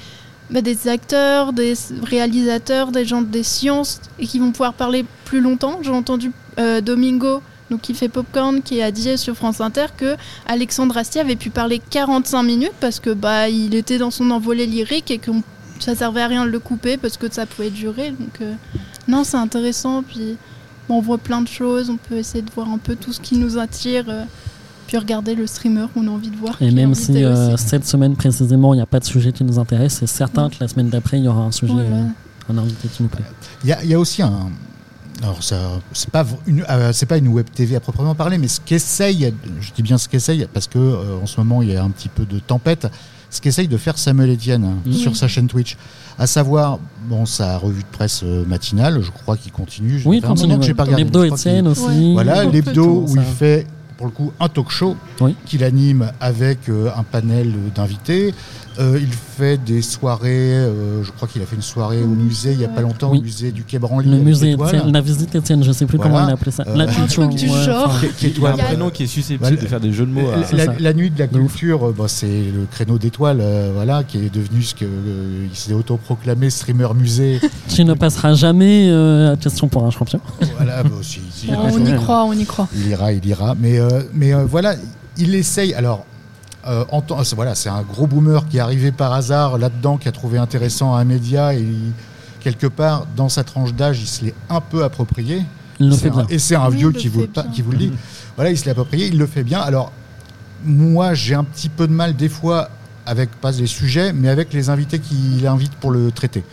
bah, 0.50 0.62
des 0.62 0.88
acteurs, 0.88 1.54
des 1.54 1.74
réalisateurs, 2.04 2.92
des 2.92 3.06
gens 3.06 3.22
des 3.22 3.44
sciences 3.44 4.02
et 4.20 4.26
qui 4.26 4.40
vont 4.40 4.52
pouvoir 4.52 4.74
parler 4.74 5.06
plus 5.26 5.42
longtemps. 5.42 5.80
J'ai 5.84 5.92
entendu 5.92 6.32
euh, 6.60 6.82
Domingo, 6.82 7.42
donc 7.72 7.82
qui 7.82 7.94
fait 7.94 8.10
Popcorn, 8.10 8.62
qui 8.62 8.82
a 8.82 8.92
dit 8.92 9.18
sur 9.18 9.36
France 9.36 9.60
Inter 9.62 9.86
que 9.98 10.16
Alexandre 10.48 10.96
Astier 10.98 11.22
avait 11.22 11.36
pu 11.36 11.50
parler 11.50 11.82
45 11.90 12.44
minutes 12.44 12.74
parce 12.80 13.00
que 13.00 13.12
bah 13.14 13.50
il 13.50 13.74
était 13.76 13.98
dans 13.98 14.12
son 14.12 14.30
envolée 14.32 14.66
lyrique 14.68 15.10
et 15.12 15.18
que 15.18 15.32
ça 15.80 15.96
servait 15.96 16.22
à 16.22 16.28
rien 16.28 16.46
de 16.46 16.52
le 16.52 16.60
couper 16.60 16.98
parce 16.98 17.18
que 17.18 17.32
ça 17.32 17.46
pouvait 17.46 17.70
durer. 17.72 18.12
Donc 18.12 18.42
euh, 18.42 18.54
non, 19.08 19.24
c'est 19.24 19.38
intéressant. 19.38 20.04
Puis 20.04 20.38
bon, 20.88 20.98
on 20.98 21.02
voit 21.02 21.18
plein 21.18 21.42
de 21.42 21.48
choses, 21.48 21.90
on 21.90 21.98
peut 21.98 22.16
essayer 22.18 22.42
de 22.44 22.52
voir 22.56 22.70
un 22.70 22.78
peu 22.78 22.96
tout 22.96 23.12
ce 23.14 23.20
qui 23.20 23.36
nous 23.38 23.58
attire. 23.58 24.06
euh, 24.10 24.24
puis 24.88 24.98
regarder 25.00 25.34
le 25.34 25.48
streamer 25.48 25.88
qu'on 25.96 26.08
a 26.08 26.12
envie 26.12 26.30
de 26.30 26.36
voir. 26.38 26.62
Et 26.62 26.70
même 26.70 26.94
si 26.94 27.24
euh, 27.24 27.58
cette 27.58 27.88
semaine 27.88 28.16
précisément, 28.16 28.72
il 28.76 28.78
n'y 28.78 28.84
a 28.84 28.86
pas 28.86 29.00
de 29.00 29.06
sujet 29.06 29.32
qui 29.32 29.44
nous 29.44 29.58
intéresse, 29.58 29.96
c'est 30.00 30.06
certain 30.06 30.48
que 30.48 30.58
la 30.60 30.68
semaine 30.68 30.90
d'après, 30.90 31.18
il 31.18 31.24
y 31.24 31.28
aura 31.28 31.42
un 31.42 31.52
sujet, 31.52 31.74
Voilà. 31.74 31.90
euh, 31.90 32.04
un 32.54 32.58
invité 32.60 32.88
qui 32.90 33.02
nous 33.02 33.10
plaît. 33.10 33.26
Il 33.64 33.70
y 33.72 33.74
a, 33.74 33.84
il 33.84 33.90
y 33.90 33.96
a 33.96 34.00
aussi 34.00 34.22
un. 34.22 34.52
Alors, 35.22 35.44
ça, 35.44 35.80
c'est 35.94 36.10
pas 36.10 36.26
une, 36.46 36.66
euh, 36.70 36.92
c'est 36.94 37.06
pas 37.06 37.18
une 37.18 37.30
web 37.30 37.48
TV 37.54 37.76
à 37.76 37.80
proprement 37.80 38.16
parler, 38.16 38.38
mais 38.38 38.48
ce 38.48 38.60
qu'essaye, 38.60 39.34
je 39.62 39.72
dis 39.72 39.82
bien 39.82 39.98
ce 39.98 40.10
qu'essaye, 40.10 40.48
parce 40.54 40.68
que 40.68 40.78
euh, 40.78 41.18
en 41.22 41.26
ce 41.26 41.40
moment 41.40 41.62
il 41.62 41.72
y 41.72 41.76
a 41.76 41.84
un 41.84 41.90
petit 41.90 42.10
peu 42.10 42.26
de 42.26 42.40
tempête, 42.40 42.88
ce 43.30 43.42
qu'essaye 43.42 43.68
de 43.68 43.78
faire 43.78 43.98
Samuel 43.98 44.32
Etienne 44.32 44.64
hein, 44.64 44.92
sur 44.92 45.16
sa 45.16 45.28
chaîne 45.28 45.48
Twitch, 45.48 45.78
à 46.18 46.28
savoir, 46.28 46.80
bon, 47.08 47.26
sa 47.26 47.58
revue 47.58 47.82
de 47.82 47.88
presse 47.92 48.22
euh, 48.24 48.46
matinale, 48.46 49.02
je 49.02 49.12
crois 49.12 49.38
qu'il 49.38 49.52
continue. 49.52 50.02
Oui, 50.06 50.22
moment 50.22 50.36
continue. 50.36 50.60
que 50.60 50.66
j'ai 50.66 50.74
pas 50.74 50.84
regardé, 50.84 51.04
L'hebdo 51.04 51.24
Étienne 51.24 51.68
aussi. 51.68 51.84
Ouais. 51.84 52.14
Voilà, 52.14 52.44
l'hebdo 52.46 53.04
où 53.08 53.16
ça. 53.16 53.22
il 53.22 53.36
fait 53.36 53.68
pour 53.98 54.08
le 54.08 54.12
coup 54.12 54.32
un 54.40 54.50
talk 54.50 54.70
show 54.70 54.96
Oui. 55.22 55.36
qu'il 55.46 55.64
anime 55.64 56.12
avec 56.20 56.70
euh, 56.70 56.90
un 56.96 57.04
panel 57.04 57.54
d'invités. 57.76 58.34
Euh, 58.78 59.00
il 59.02 59.08
fait 59.14 59.58
des 59.58 59.82
soirées, 59.82 60.28
euh, 60.52 61.02
je 61.02 61.10
crois 61.14 61.30
qu'il 61.30 61.42
a 61.42 61.46
fait 61.46 61.56
une 61.56 61.62
soirée 61.62 62.04
au 62.04 62.08
musée 62.08 62.52
il 62.52 62.58
n'y 62.58 62.66
a 62.66 62.68
pas 62.68 62.82
longtemps, 62.82 63.10
Oui. 63.10 63.20
au 63.20 63.22
musée 63.22 63.54
du 63.54 63.64
Quai 63.64 63.80
Branly. 63.80 64.10
Le 64.12 64.18
musée 64.18 64.58
la 64.88 65.00
visite 65.00 65.34
Étienne, 65.34 65.64
je 65.64 65.72
sais 65.72 65.86
plus 65.86 65.96
Voilà. 65.96 66.12
comment 66.12 66.26
il 66.28 66.30
a 66.30 66.34
appelé 66.34 66.52
ça. 66.52 66.64
Euh, 66.68 66.76
la 66.76 66.86
culture. 66.88 67.26
du 67.30 67.50
ouais, 67.50 67.64
genre. 67.64 67.86
enfin, 67.88 68.08
Qui- 68.08 68.14
qui 68.14 68.26
est 68.26 68.30
Il 68.38 68.44
y 68.44 68.46
a 68.46 68.50
un 68.50 68.58
prénom 68.58 68.90
qui 68.90 69.04
est 69.04 69.08
susceptible 69.08 69.40
Voilà. 69.40 69.56
de 69.62 69.66
faire 69.68 69.80
des 69.80 69.94
jeux 69.94 70.06
de 70.06 70.12
mots. 70.12 70.28
c'est 70.50 70.82
La, 70.82 70.94
nuit 70.94 71.10
de 71.10 71.18
la 71.20 71.28
culture, 71.28 71.94
bah, 71.98 72.04
c'est 72.10 72.28
le 72.28 72.66
créneau 72.70 72.98
d'étoiles, 72.98 73.40
euh, 73.40 73.72
voilà, 73.74 74.04
qui 74.04 74.18
est 74.18 74.34
devenu 74.34 74.62
ce 74.62 74.76
que 74.76 74.84
euh, 74.84 75.46
il 75.50 75.56
s'est 75.56 75.72
autoproclamé 75.74 76.50
streamer 76.50 76.90
musée. 76.96 77.40
Qui 77.70 77.86
ne 77.86 77.94
passera 77.94 78.34
jamais 78.34 78.90
euh, 78.90 79.34
à 79.34 79.38
question 79.38 79.70
pour 79.70 79.86
un 79.86 79.90
champion. 79.92 80.20
voilà, 80.58 80.84
bah, 80.84 80.90
si- 81.02 81.22
si- 81.32 81.48
Oh, 81.50 81.56
on 81.74 81.86
y 81.86 81.96
croit, 81.96 82.26
on 82.26 82.34
y 82.34 82.46
croit. 82.46 82.68
Il 82.76 82.88
ira, 82.90 83.14
il 83.14 83.26
ira. 83.26 83.56
Mais, 83.58 83.80
mais 84.14 84.34
euh, 84.34 84.46
voilà, 84.46 84.76
il 85.18 85.36
essaye. 85.36 85.74
Alors, 85.74 86.06
euh, 86.68 86.84
en 86.92 87.04
voilà, 87.36 87.56
c'est 87.56 87.70
un 87.70 87.82
gros 87.84 88.08
boomer 88.08 88.48
qui 88.48 88.58
est 88.58 88.62
arrivé 88.62 88.92
par 88.92 89.14
hasard 89.14 89.58
là-dedans, 89.58 89.98
qui 89.98 90.08
a 90.08 90.12
trouvé 90.12 90.38
intéressant 90.38 90.96
un 90.96 91.04
média 91.06 91.54
et 91.54 91.60
il- 91.62 91.92
quelque 92.40 92.68
part, 92.68 93.08
dans 93.16 93.30
sa 93.30 93.44
tranche 93.44 93.74
d'âge, 93.74 94.00
il 94.02 94.08
se 94.08 94.26
l'est 94.26 94.36
un 94.50 94.62
peu 94.62 94.84
approprié. 94.84 95.44
Il 95.80 95.90
le 95.90 95.96
fait 95.96 96.10
un- 96.10 96.12
bien. 96.12 96.26
Et 96.30 96.40
c'est 96.40 96.56
un 96.56 96.70
vieux 96.70 96.92
qui 96.92 97.08
vous, 97.08 97.22
le 97.22 97.28
pa- 97.28 97.44
bien. 97.44 97.52
qui 97.52 97.62
vous 97.62 97.72
le 97.72 97.78
dit. 97.78 97.92
Voilà, 98.36 98.52
il 98.52 98.58
se 98.58 98.66
l'est 98.66 98.72
approprié, 98.72 99.08
il 99.08 99.18
le 99.18 99.26
fait 99.28 99.44
bien. 99.44 99.60
Alors, 99.60 99.92
moi, 100.64 101.14
j'ai 101.14 101.36
un 101.36 101.44
petit 101.44 101.70
peu 101.70 101.88
de 101.88 101.92
mal 101.94 102.16
des 102.16 102.30
fois 102.30 102.70
avec, 103.06 103.30
pas 103.42 103.52
les 103.52 103.68
sujets, 103.68 104.14
mais 104.14 104.30
avec 104.30 104.54
les 104.54 104.70
invités 104.70 105.00
qu'il 105.00 105.46
invite 105.48 105.74
pour 105.76 105.92
le 105.92 106.12
traiter. 106.12 106.44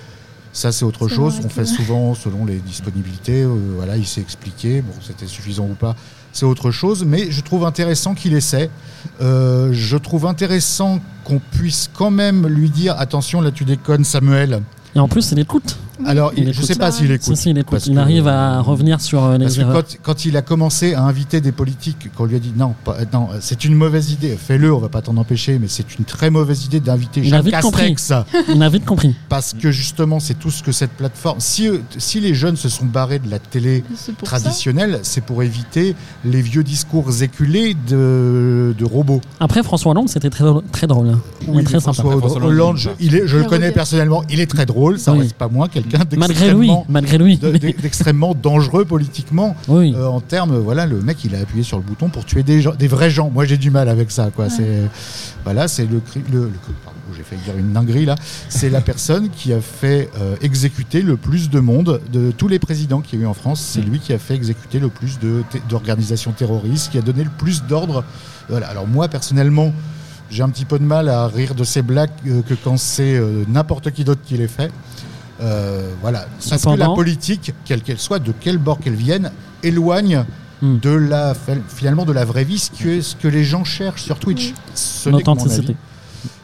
Ça, 0.52 0.70
c'est 0.72 0.84
autre 0.84 1.08
chose. 1.08 1.36
vrai 1.36 1.44
On 1.46 1.48
fait 1.48 1.64
souvent 1.64 2.14
selon 2.14 2.44
les 2.44 2.56
disponibilités. 2.56 3.42
euh, 3.42 3.54
voilà, 3.76 3.96
il 3.96 4.06
s'est 4.06 4.20
expliqué. 4.20 4.82
Bon, 4.82 4.92
c'était 5.00 5.26
suffisant 5.26 5.64
ou 5.64 5.74
pas, 5.74 5.94
c'est 6.32 6.46
autre 6.46 6.70
chose. 6.70 7.04
Mais 7.04 7.30
je 7.30 7.40
trouve 7.40 7.64
intéressant 7.64 8.14
qu'il 8.14 8.34
essaie. 8.34 8.70
Euh, 9.20 9.70
je 9.72 9.96
trouve 9.96 10.26
intéressant 10.26 11.00
qu'on 11.24 11.38
puisse 11.38 11.88
quand 11.92 12.10
même 12.10 12.46
lui 12.46 12.70
dire 12.70 12.98
attention, 12.98 13.40
là, 13.40 13.50
tu 13.50 13.64
déconnes, 13.64 14.04
Samuel. 14.04 14.62
Et 14.94 14.98
en 14.98 15.08
plus, 15.08 15.32
il 15.32 15.38
écoute. 15.38 15.76
Alors, 16.06 16.32
Il 16.36 16.40
il- 16.40 16.46
je 16.46 16.50
écoute. 16.58 16.64
sais 16.66 16.74
pas 16.74 16.90
s'il 16.90 17.06
Si, 17.06 17.12
écoute. 17.12 17.36
Si, 17.36 17.42
si, 17.42 17.50
il 17.50 17.58
écoute. 17.58 17.70
parce 17.70 17.86
Il 17.86 17.94
que- 17.94 17.98
arrive 18.00 18.28
à 18.28 18.60
revenir 18.60 19.00
sur 19.00 19.24
euh, 19.24 19.38
Parce 19.38 19.52
les 19.56 19.62
que 19.62 19.68
erreurs. 19.68 19.84
quand, 19.84 19.96
quand 20.02 20.24
il 20.24 20.36
a 20.36 20.42
commencé 20.42 20.94
à 20.94 21.02
inviter 21.02 21.40
des 21.40 21.52
politiques, 21.52 22.08
qu'on 22.16 22.24
lui 22.24 22.36
a 22.36 22.38
dit 22.38 22.52
non, 22.56 22.74
pas- 22.84 22.96
non 23.12 23.28
c'est 23.40 23.64
une 23.64 23.74
mauvaise 23.74 24.10
idée, 24.10 24.36
fais-le, 24.36 24.72
on 24.74 24.78
va 24.78 24.88
pas 24.88 25.02
t'en 25.02 25.16
empêcher, 25.16 25.58
mais 25.58 25.68
c'est 25.68 25.98
une 25.98 26.04
très 26.04 26.30
mauvaise 26.30 26.64
idée 26.64 26.80
d'inviter 26.80 27.22
Jacques 27.24 27.44
vite 27.44 27.60
compris. 27.60 27.94
Castex, 27.94 28.12
Il 28.54 28.62
a 28.62 28.68
vite 28.68 28.84
compris. 28.84 29.14
parce 29.28 29.54
que 29.54 29.70
justement, 29.70 30.18
c'est 30.20 30.38
tout 30.38 30.50
ce 30.50 30.62
que 30.62 30.72
cette 30.72 30.92
plateforme. 30.92 31.40
Si, 31.40 31.68
euh, 31.68 31.78
si 31.98 32.20
les 32.20 32.34
jeunes 32.34 32.56
se 32.56 32.68
sont 32.68 32.86
barrés 32.86 33.18
de 33.18 33.30
la 33.30 33.38
télé 33.38 33.84
traditionnelle, 34.24 35.00
c'est 35.02 35.22
pour 35.22 35.42
éviter 35.42 35.94
les 36.24 36.40
vieux 36.42 36.62
discours 36.64 37.22
éculés 37.22 37.74
de, 37.88 38.74
de 38.76 38.84
robots. 38.84 39.20
Après, 39.40 39.62
François 39.62 39.92
Hollande, 39.92 40.08
c'était 40.08 40.30
très, 40.30 40.44
très 40.72 40.86
drôle. 40.86 41.08
hein. 41.10 41.20
Est 41.58 41.62
très 41.64 41.80
sympa. 41.80 41.92
François 42.02 42.18
François 42.18 42.36
Hollande, 42.38 42.50
Hollande, 42.52 42.76
je, 42.78 42.90
il 43.00 43.14
est 43.14 43.18
il 43.18 43.24
est, 43.24 43.26
je 43.26 43.36
le 43.38 43.44
connais 43.44 43.72
personnellement, 43.72 44.22
il 44.30 44.40
est 44.40 44.46
très 44.46 44.64
drôle, 44.64 44.98
ça 44.98 45.12
Oui. 45.12 45.20
reste 45.20 45.34
pas 45.34 45.48
moins 45.48 45.68
quelqu'un 45.82 46.04
Malgré 46.16 46.46
lui, 46.54 46.68
d'extrêmement 46.68 46.86
malgré 46.88 47.18
lui. 47.18 47.36
de- 47.38 47.50
d'extrêmement 47.82 48.34
dangereux 48.34 48.84
politiquement. 48.84 49.56
Oui. 49.68 49.94
Euh, 49.96 50.06
en 50.06 50.20
termes, 50.20 50.56
voilà, 50.58 50.86
le 50.86 51.00
mec, 51.00 51.24
il 51.24 51.34
a 51.34 51.40
appuyé 51.40 51.62
sur 51.62 51.76
le 51.78 51.82
bouton 51.82 52.08
pour 52.08 52.24
tuer 52.24 52.42
des, 52.42 52.60
gens, 52.62 52.74
des 52.74 52.88
vrais 52.88 53.10
gens. 53.10 53.30
Moi, 53.30 53.44
j'ai 53.44 53.56
du 53.56 53.70
mal 53.70 53.88
avec 53.88 54.10
ça, 54.10 54.30
quoi. 54.34 54.48
C'est, 54.50 54.82
voilà, 55.44 55.68
c'est 55.68 55.84
le, 55.86 55.98
cri- 56.00 56.22
le, 56.32 56.44
le- 56.44 56.50
pardon, 56.84 56.98
j'ai 57.16 57.22
failli 57.22 57.42
dire 57.42 57.56
une 57.58 57.72
dinguerie 57.72 58.06
là. 58.06 58.14
C'est 58.48 58.70
la 58.70 58.80
personne 58.80 59.28
qui 59.30 59.52
a 59.52 59.60
fait 59.60 60.08
euh, 60.20 60.34
exécuter 60.40 61.02
le 61.02 61.16
plus 61.16 61.50
de 61.50 61.60
monde 61.60 62.00
de 62.12 62.30
tous 62.30 62.48
les 62.48 62.58
présidents 62.58 63.00
qu'il 63.00 63.18
y 63.18 63.22
a 63.22 63.24
eu 63.24 63.28
en 63.28 63.34
France. 63.34 63.60
C'est 63.60 63.82
lui 63.82 63.98
qui 63.98 64.12
a 64.12 64.18
fait 64.18 64.34
exécuter 64.34 64.78
le 64.78 64.88
plus 64.88 65.18
d'organisations 65.68 66.32
terroristes, 66.32 66.90
qui 66.90 66.98
a 66.98 67.02
donné 67.02 67.24
le 67.24 67.30
plus 67.30 67.64
d'ordres. 67.64 68.04
Voilà. 68.48 68.66
Alors 68.68 68.86
moi, 68.86 69.08
personnellement, 69.08 69.72
j'ai 70.30 70.42
un 70.42 70.48
petit 70.48 70.64
peu 70.64 70.78
de 70.78 70.84
mal 70.84 71.08
à 71.10 71.26
rire 71.26 71.54
de 71.54 71.64
ces 71.64 71.82
blagues 71.82 72.10
euh, 72.26 72.40
que 72.42 72.54
quand 72.54 72.78
c'est 72.78 73.16
euh, 73.16 73.44
n'importe 73.48 73.90
qui 73.90 74.04
d'autre 74.04 74.22
qui 74.24 74.36
les 74.38 74.48
fait. 74.48 74.70
Euh, 75.42 75.92
voilà. 76.00 76.26
Parce 76.48 76.64
que 76.64 76.70
la 76.70 76.88
politique, 76.90 77.52
quelle 77.64 77.82
qu'elle 77.82 77.98
soit, 77.98 78.18
de 78.18 78.32
quel 78.40 78.58
bord 78.58 78.78
qu'elle 78.78 78.94
vienne, 78.94 79.30
éloigne 79.62 80.24
Hmm. 80.62 80.78
de 80.78 80.90
la 80.90 81.34
finalement 81.68 82.04
de 82.04 82.12
la 82.12 82.24
vraie 82.24 82.44
vie, 82.44 82.60
ce 82.60 82.70
que, 82.70 83.00
ce 83.00 83.16
que 83.16 83.26
les 83.26 83.42
gens 83.42 83.64
cherchent 83.64 84.04
sur 84.04 84.20
Twitch. 84.20 84.54
Ce 84.76 85.10
n'est. 85.10 85.24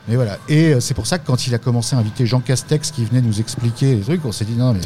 Mais 0.09 0.17
voilà. 0.17 0.39
Et 0.49 0.75
euh, 0.75 0.81
c'est 0.81 0.95
pour 0.95 1.07
ça 1.07 1.21
que 1.21 1.27
quand 1.27 1.47
il 1.47 1.55
a 1.55 1.59
commencé 1.59 1.95
à 1.95 2.01
inviter 2.01 2.27
Jean 2.27 2.41
Castex 2.41 2.91
qui 2.91 3.05
venait 3.05 3.21
nous 3.21 3.39
expliquer 3.39 3.95
les 3.95 4.01
trucs, 4.01 4.25
on 4.25 4.33
s'est 4.33 4.45
dit 4.45 4.57
non 4.57 4.73
mais 4.73 4.81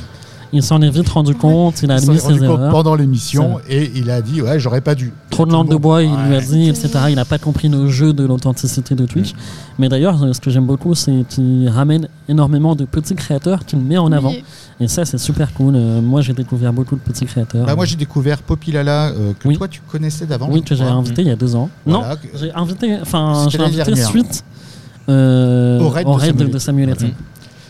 Il 0.54 0.62
s'en 0.62 0.82
est 0.82 0.90
vite 0.90 1.08
rendu 1.08 1.34
compte, 1.34 1.82
il 1.82 1.90
a 1.90 1.94
il 1.96 2.00
s'en 2.02 2.08
admis 2.12 2.18
est 2.18 2.22
rendu 2.22 2.34
ses 2.40 2.46
compte 2.46 2.58
erreurs. 2.58 2.70
pendant 2.70 2.94
l'émission 2.94 3.58
et 3.68 3.90
il 3.94 4.10
a 4.10 4.20
dit 4.20 4.42
ouais 4.42 4.60
j'aurais 4.60 4.82
pas 4.82 4.94
dû. 4.94 5.12
Trop 5.30 5.46
de 5.46 5.52
langue 5.52 5.70
de 5.70 5.76
bois, 5.76 6.02
il 6.02 6.10
lui 6.28 6.36
a 6.36 6.40
dit, 6.42 6.68
etc. 6.68 6.90
Il 7.08 7.14
n'a 7.14 7.24
pas 7.24 7.38
compris 7.38 7.68
le 7.70 7.88
jeu 7.88 8.12
de 8.12 8.22
l'authenticité 8.24 8.94
de 8.94 9.06
Twitch. 9.06 9.32
Mais 9.78 9.88
d'ailleurs, 9.88 10.34
ce 10.34 10.40
que 10.40 10.50
j'aime 10.50 10.66
beaucoup, 10.66 10.94
c'est 10.94 11.24
qu'il 11.26 11.66
ramène 11.70 12.06
énormément 12.28 12.74
de 12.74 12.84
petits 12.84 13.14
créateurs 13.14 13.64
qu'il 13.64 13.78
met 13.78 13.96
en 13.96 14.12
avant. 14.12 14.34
Et 14.78 14.88
ça, 14.88 15.06
c'est 15.06 15.16
super 15.16 15.54
cool. 15.54 15.74
Euh, 15.74 16.02
moi, 16.02 16.20
j'ai 16.20 16.34
découvert 16.34 16.72
beaucoup 16.72 16.96
de 16.96 17.00
petits 17.00 17.24
créateurs. 17.24 17.64
Bah, 17.64 17.74
moi 17.74 17.86
j'ai 17.86 17.96
découvert 17.96 18.42
Popilala 18.42 19.08
euh, 19.08 19.32
que 19.38 19.48
Oui. 19.48 19.56
toi 19.56 19.68
tu 19.68 19.80
connaissais 19.90 20.26
d'avant. 20.26 20.48
oui, 20.50 20.62
que 20.62 20.74
j'ai 20.74 20.84
crois. 20.84 20.96
invité 20.96 21.22
il 21.22 21.28
y 21.28 21.30
a 21.30 21.36
deux 21.36 21.56
ans. 21.56 21.70
Voilà. 21.86 22.10
Non, 22.10 22.16
j'ai 22.38 22.52
invité, 22.52 22.98
enfin, 23.00 23.46
j'ai 23.48 23.58
invité 23.58 23.84
dernière. 23.84 24.08
suite 24.08 24.44
euh, 25.08 25.80
Au 25.80 25.88
raid 25.88 26.36
de 26.36 26.44
de, 26.44 26.58
Samuel 26.58 26.90
de 26.90 26.94
Samuel. 26.94 27.14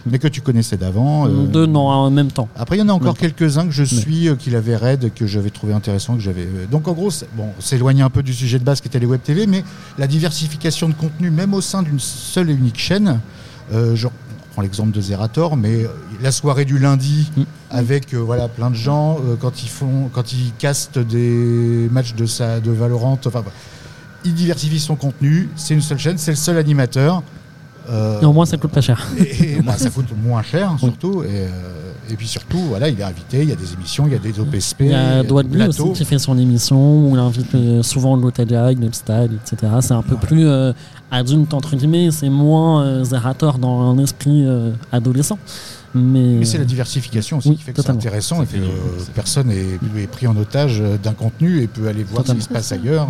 Mais 0.06 0.18
que 0.18 0.26
tu 0.28 0.40
connaissais 0.40 0.76
d'avant. 0.76 1.26
euh, 1.26 1.46
Deux, 1.46 1.66
non, 1.66 1.86
en 1.88 2.10
même 2.10 2.30
temps. 2.32 2.48
Après, 2.56 2.76
il 2.76 2.80
y 2.80 2.82
en 2.82 2.88
a 2.88 2.92
encore 2.92 3.16
quelques-uns 3.16 3.66
que 3.66 3.70
je 3.72 3.84
suis, 3.84 4.28
euh, 4.28 4.34
qu'il 4.36 4.56
avait 4.56 4.76
raid, 4.76 5.12
que 5.14 5.26
j'avais 5.26 5.50
trouvé 5.50 5.72
intéressant, 5.72 6.14
que 6.14 6.20
j'avais. 6.20 6.42
euh, 6.42 6.66
Donc, 6.70 6.88
en 6.88 6.92
gros, 6.92 7.10
bon, 7.36 7.48
on 7.56 7.60
s'éloigne 7.60 8.02
un 8.02 8.10
peu 8.10 8.22
du 8.22 8.34
sujet 8.34 8.58
de 8.58 8.64
base 8.64 8.80
qui 8.80 8.88
était 8.88 8.98
les 8.98 9.06
web 9.06 9.20
TV, 9.22 9.46
mais 9.46 9.62
la 9.98 10.06
diversification 10.06 10.88
de 10.88 10.94
contenu, 10.94 11.30
même 11.30 11.54
au 11.54 11.60
sein 11.60 11.82
d'une 11.82 12.00
seule 12.00 12.50
et 12.50 12.54
unique 12.54 12.78
chaîne. 12.78 13.20
Euh, 13.72 13.94
je 13.94 14.08
prends 14.52 14.62
l'exemple 14.62 14.90
de 14.90 15.00
Zerator, 15.00 15.56
mais 15.56 15.86
la 16.20 16.30
soirée 16.32 16.64
du 16.64 16.78
lundi 16.78 17.30
Mm. 17.36 17.42
avec 17.70 18.12
euh, 18.12 18.18
voilà 18.18 18.48
plein 18.48 18.68
de 18.70 18.74
gens 18.74 19.16
euh, 19.26 19.36
quand 19.40 19.62
ils 19.62 19.68
font, 19.68 20.10
quand 20.12 20.32
ils 20.32 20.52
castent 20.58 20.98
des 20.98 21.88
matchs 21.90 22.14
de 22.14 22.26
sa, 22.26 22.60
de 22.60 22.70
Valorant, 22.70 23.12
enfin, 23.24 23.30
voilà. 23.40 23.52
il 24.24 24.34
diversifie 24.34 24.78
son 24.80 24.94
contenu. 24.96 25.48
C'est 25.56 25.72
une 25.74 25.80
seule 25.80 25.98
chaîne, 25.98 26.18
c'est 26.18 26.32
le 26.32 26.36
seul 26.36 26.58
animateur. 26.58 27.22
Euh, 27.90 28.20
Et 28.20 28.24
au 28.24 28.32
moins, 28.32 28.46
ça 28.46 28.56
coûte 28.56 28.70
pas 28.70 28.80
cher. 28.80 29.06
et, 29.18 29.54
et, 29.58 29.60
bah, 29.62 29.74
ça 29.76 29.90
coûte 29.90 30.06
moins 30.24 30.42
cher 30.42 30.72
surtout 30.78 31.22
et, 31.22 31.26
euh, 31.28 31.92
et 32.10 32.14
puis 32.16 32.28
surtout 32.28 32.58
voilà 32.68 32.88
il 32.88 32.98
est 32.98 33.02
invité 33.02 33.42
il 33.42 33.48
y 33.48 33.52
a 33.52 33.56
des 33.56 33.72
émissions 33.72 34.06
il 34.06 34.12
y 34.12 34.16
a 34.16 34.18
des 34.18 34.38
OPSP 34.38 34.80
Il 34.80 34.86
y 34.88 34.94
a 34.94 35.22
Bleu 35.22 35.68
aussi 35.68 35.92
qui 35.92 36.04
fait 36.04 36.18
son 36.18 36.38
émission 36.38 37.08
où 37.08 37.14
il 37.16 37.18
invite 37.18 37.54
euh, 37.54 37.82
souvent 37.82 38.14
l'Otadia, 38.16 38.72
Gnolstad, 38.74 39.30
etc. 39.32 39.72
C'est 39.80 39.92
un 39.94 40.02
peu 40.02 40.14
Voilà. 40.14 40.26
plus 40.26 40.46
euh, 40.46 40.72
adulte, 41.10 41.52
entre 41.54 41.74
guillemets. 41.76 42.10
C'est 42.10 42.28
moins 42.30 42.84
euh, 42.84 43.04
Zerator 43.04 43.58
dans 43.58 43.80
un 43.90 43.98
esprit 43.98 44.44
euh, 44.46 44.70
adolescent. 44.92 45.38
Mais, 45.94 46.20
mais 46.38 46.44
c'est 46.46 46.56
la 46.58 46.64
diversification 46.64 47.36
aussi 47.38 47.50
oui, 47.50 47.56
qui 47.56 47.64
fait 47.64 47.72
que 47.74 47.82
c'est 47.82 47.90
intéressant 47.90 48.36
Ça 48.36 48.42
et 48.44 48.46
que 48.46 48.56
euh, 48.62 48.68
personne 49.14 49.50
est, 49.50 49.78
est 49.98 50.06
pris 50.06 50.26
en 50.26 50.34
otage 50.38 50.80
euh, 50.80 50.96
d'un 50.96 51.12
contenu 51.12 51.60
et 51.60 51.66
peut 51.66 51.86
aller 51.86 52.02
voir 52.02 52.22
Totalement. 52.22 52.40
ce 52.40 52.46
qui 52.46 52.48
se 52.48 52.54
passe 52.54 52.72
ailleurs 52.72 53.08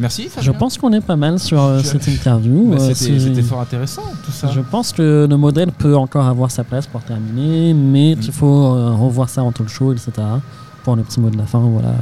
Merci. 0.00 0.28
je 0.40 0.50
pense 0.50 0.78
qu'on 0.78 0.92
est 0.92 1.00
pas 1.00 1.16
mal 1.16 1.38
sur 1.38 1.62
euh, 1.62 1.82
cette 1.82 2.06
interview. 2.08 2.70
Bah, 2.70 2.78
Euh, 2.80 2.94
C'était 2.94 3.42
fort 3.42 3.60
intéressant 3.60 4.02
tout 4.24 4.32
ça. 4.32 4.50
Je 4.52 4.60
pense 4.60 4.92
que 4.92 5.26
le 5.28 5.36
modèle 5.36 5.70
peut 5.72 5.96
encore 5.96 6.26
avoir 6.26 6.50
sa 6.50 6.64
place 6.64 6.86
pour 6.86 7.02
terminer, 7.02 7.74
mais 7.74 8.14
Mm. 8.16 8.18
qu'il 8.20 8.32
faut 8.32 8.74
euh, 8.74 8.90
revoir 8.92 9.28
ça 9.28 9.42
en 9.42 9.52
talk 9.52 9.68
show, 9.68 9.92
etc. 9.92 10.10
pour 10.84 10.96
le 10.96 11.02
petit 11.02 11.20
mot 11.20 11.30
de 11.30 11.36
la 11.38 11.44
fin, 11.46 11.58
voilà. 11.60 11.94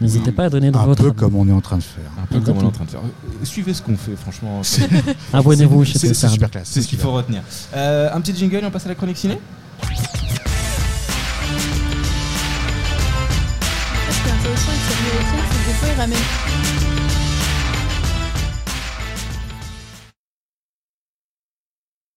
N'hésitez 0.00 0.32
pas 0.32 0.44
à 0.44 0.48
donner 0.48 0.70
de 0.70 0.76
Un 0.78 0.86
votre 0.86 1.02
peu 1.02 1.08
avis. 1.10 1.16
comme 1.16 1.36
on 1.36 1.46
est 1.46 1.52
en 1.52 1.60
train 1.60 1.76
de 1.76 1.82
faire. 1.82 2.10
Un 2.22 2.24
peu 2.24 2.40
comme 2.40 2.56
on 2.56 2.62
est 2.62 2.64
en 2.64 2.70
train 2.70 2.86
de 2.86 2.90
faire. 2.90 3.00
Suivez 3.44 3.74
ce 3.74 3.82
qu'on 3.82 3.98
fait, 3.98 4.16
franchement. 4.16 4.62
Abonnez-vous 5.34 5.84
chez 5.84 5.98
c'est- 5.98 6.14
super 6.14 6.50
classe. 6.50 6.68
C'est 6.72 6.80
ce 6.80 6.88
qu'il 6.88 6.98
faut 6.98 7.12
retenir. 7.12 7.42
Euh, 7.76 8.08
un 8.14 8.20
petit 8.22 8.34
jingle 8.34 8.56
et 8.56 8.64
on 8.64 8.70
passe 8.70 8.86
à 8.86 8.88
la 8.88 8.94
chronique 8.94 9.18
ciné 9.18 9.38
c'est 14.40 15.66
des 15.66 15.94
fois, 15.94 16.06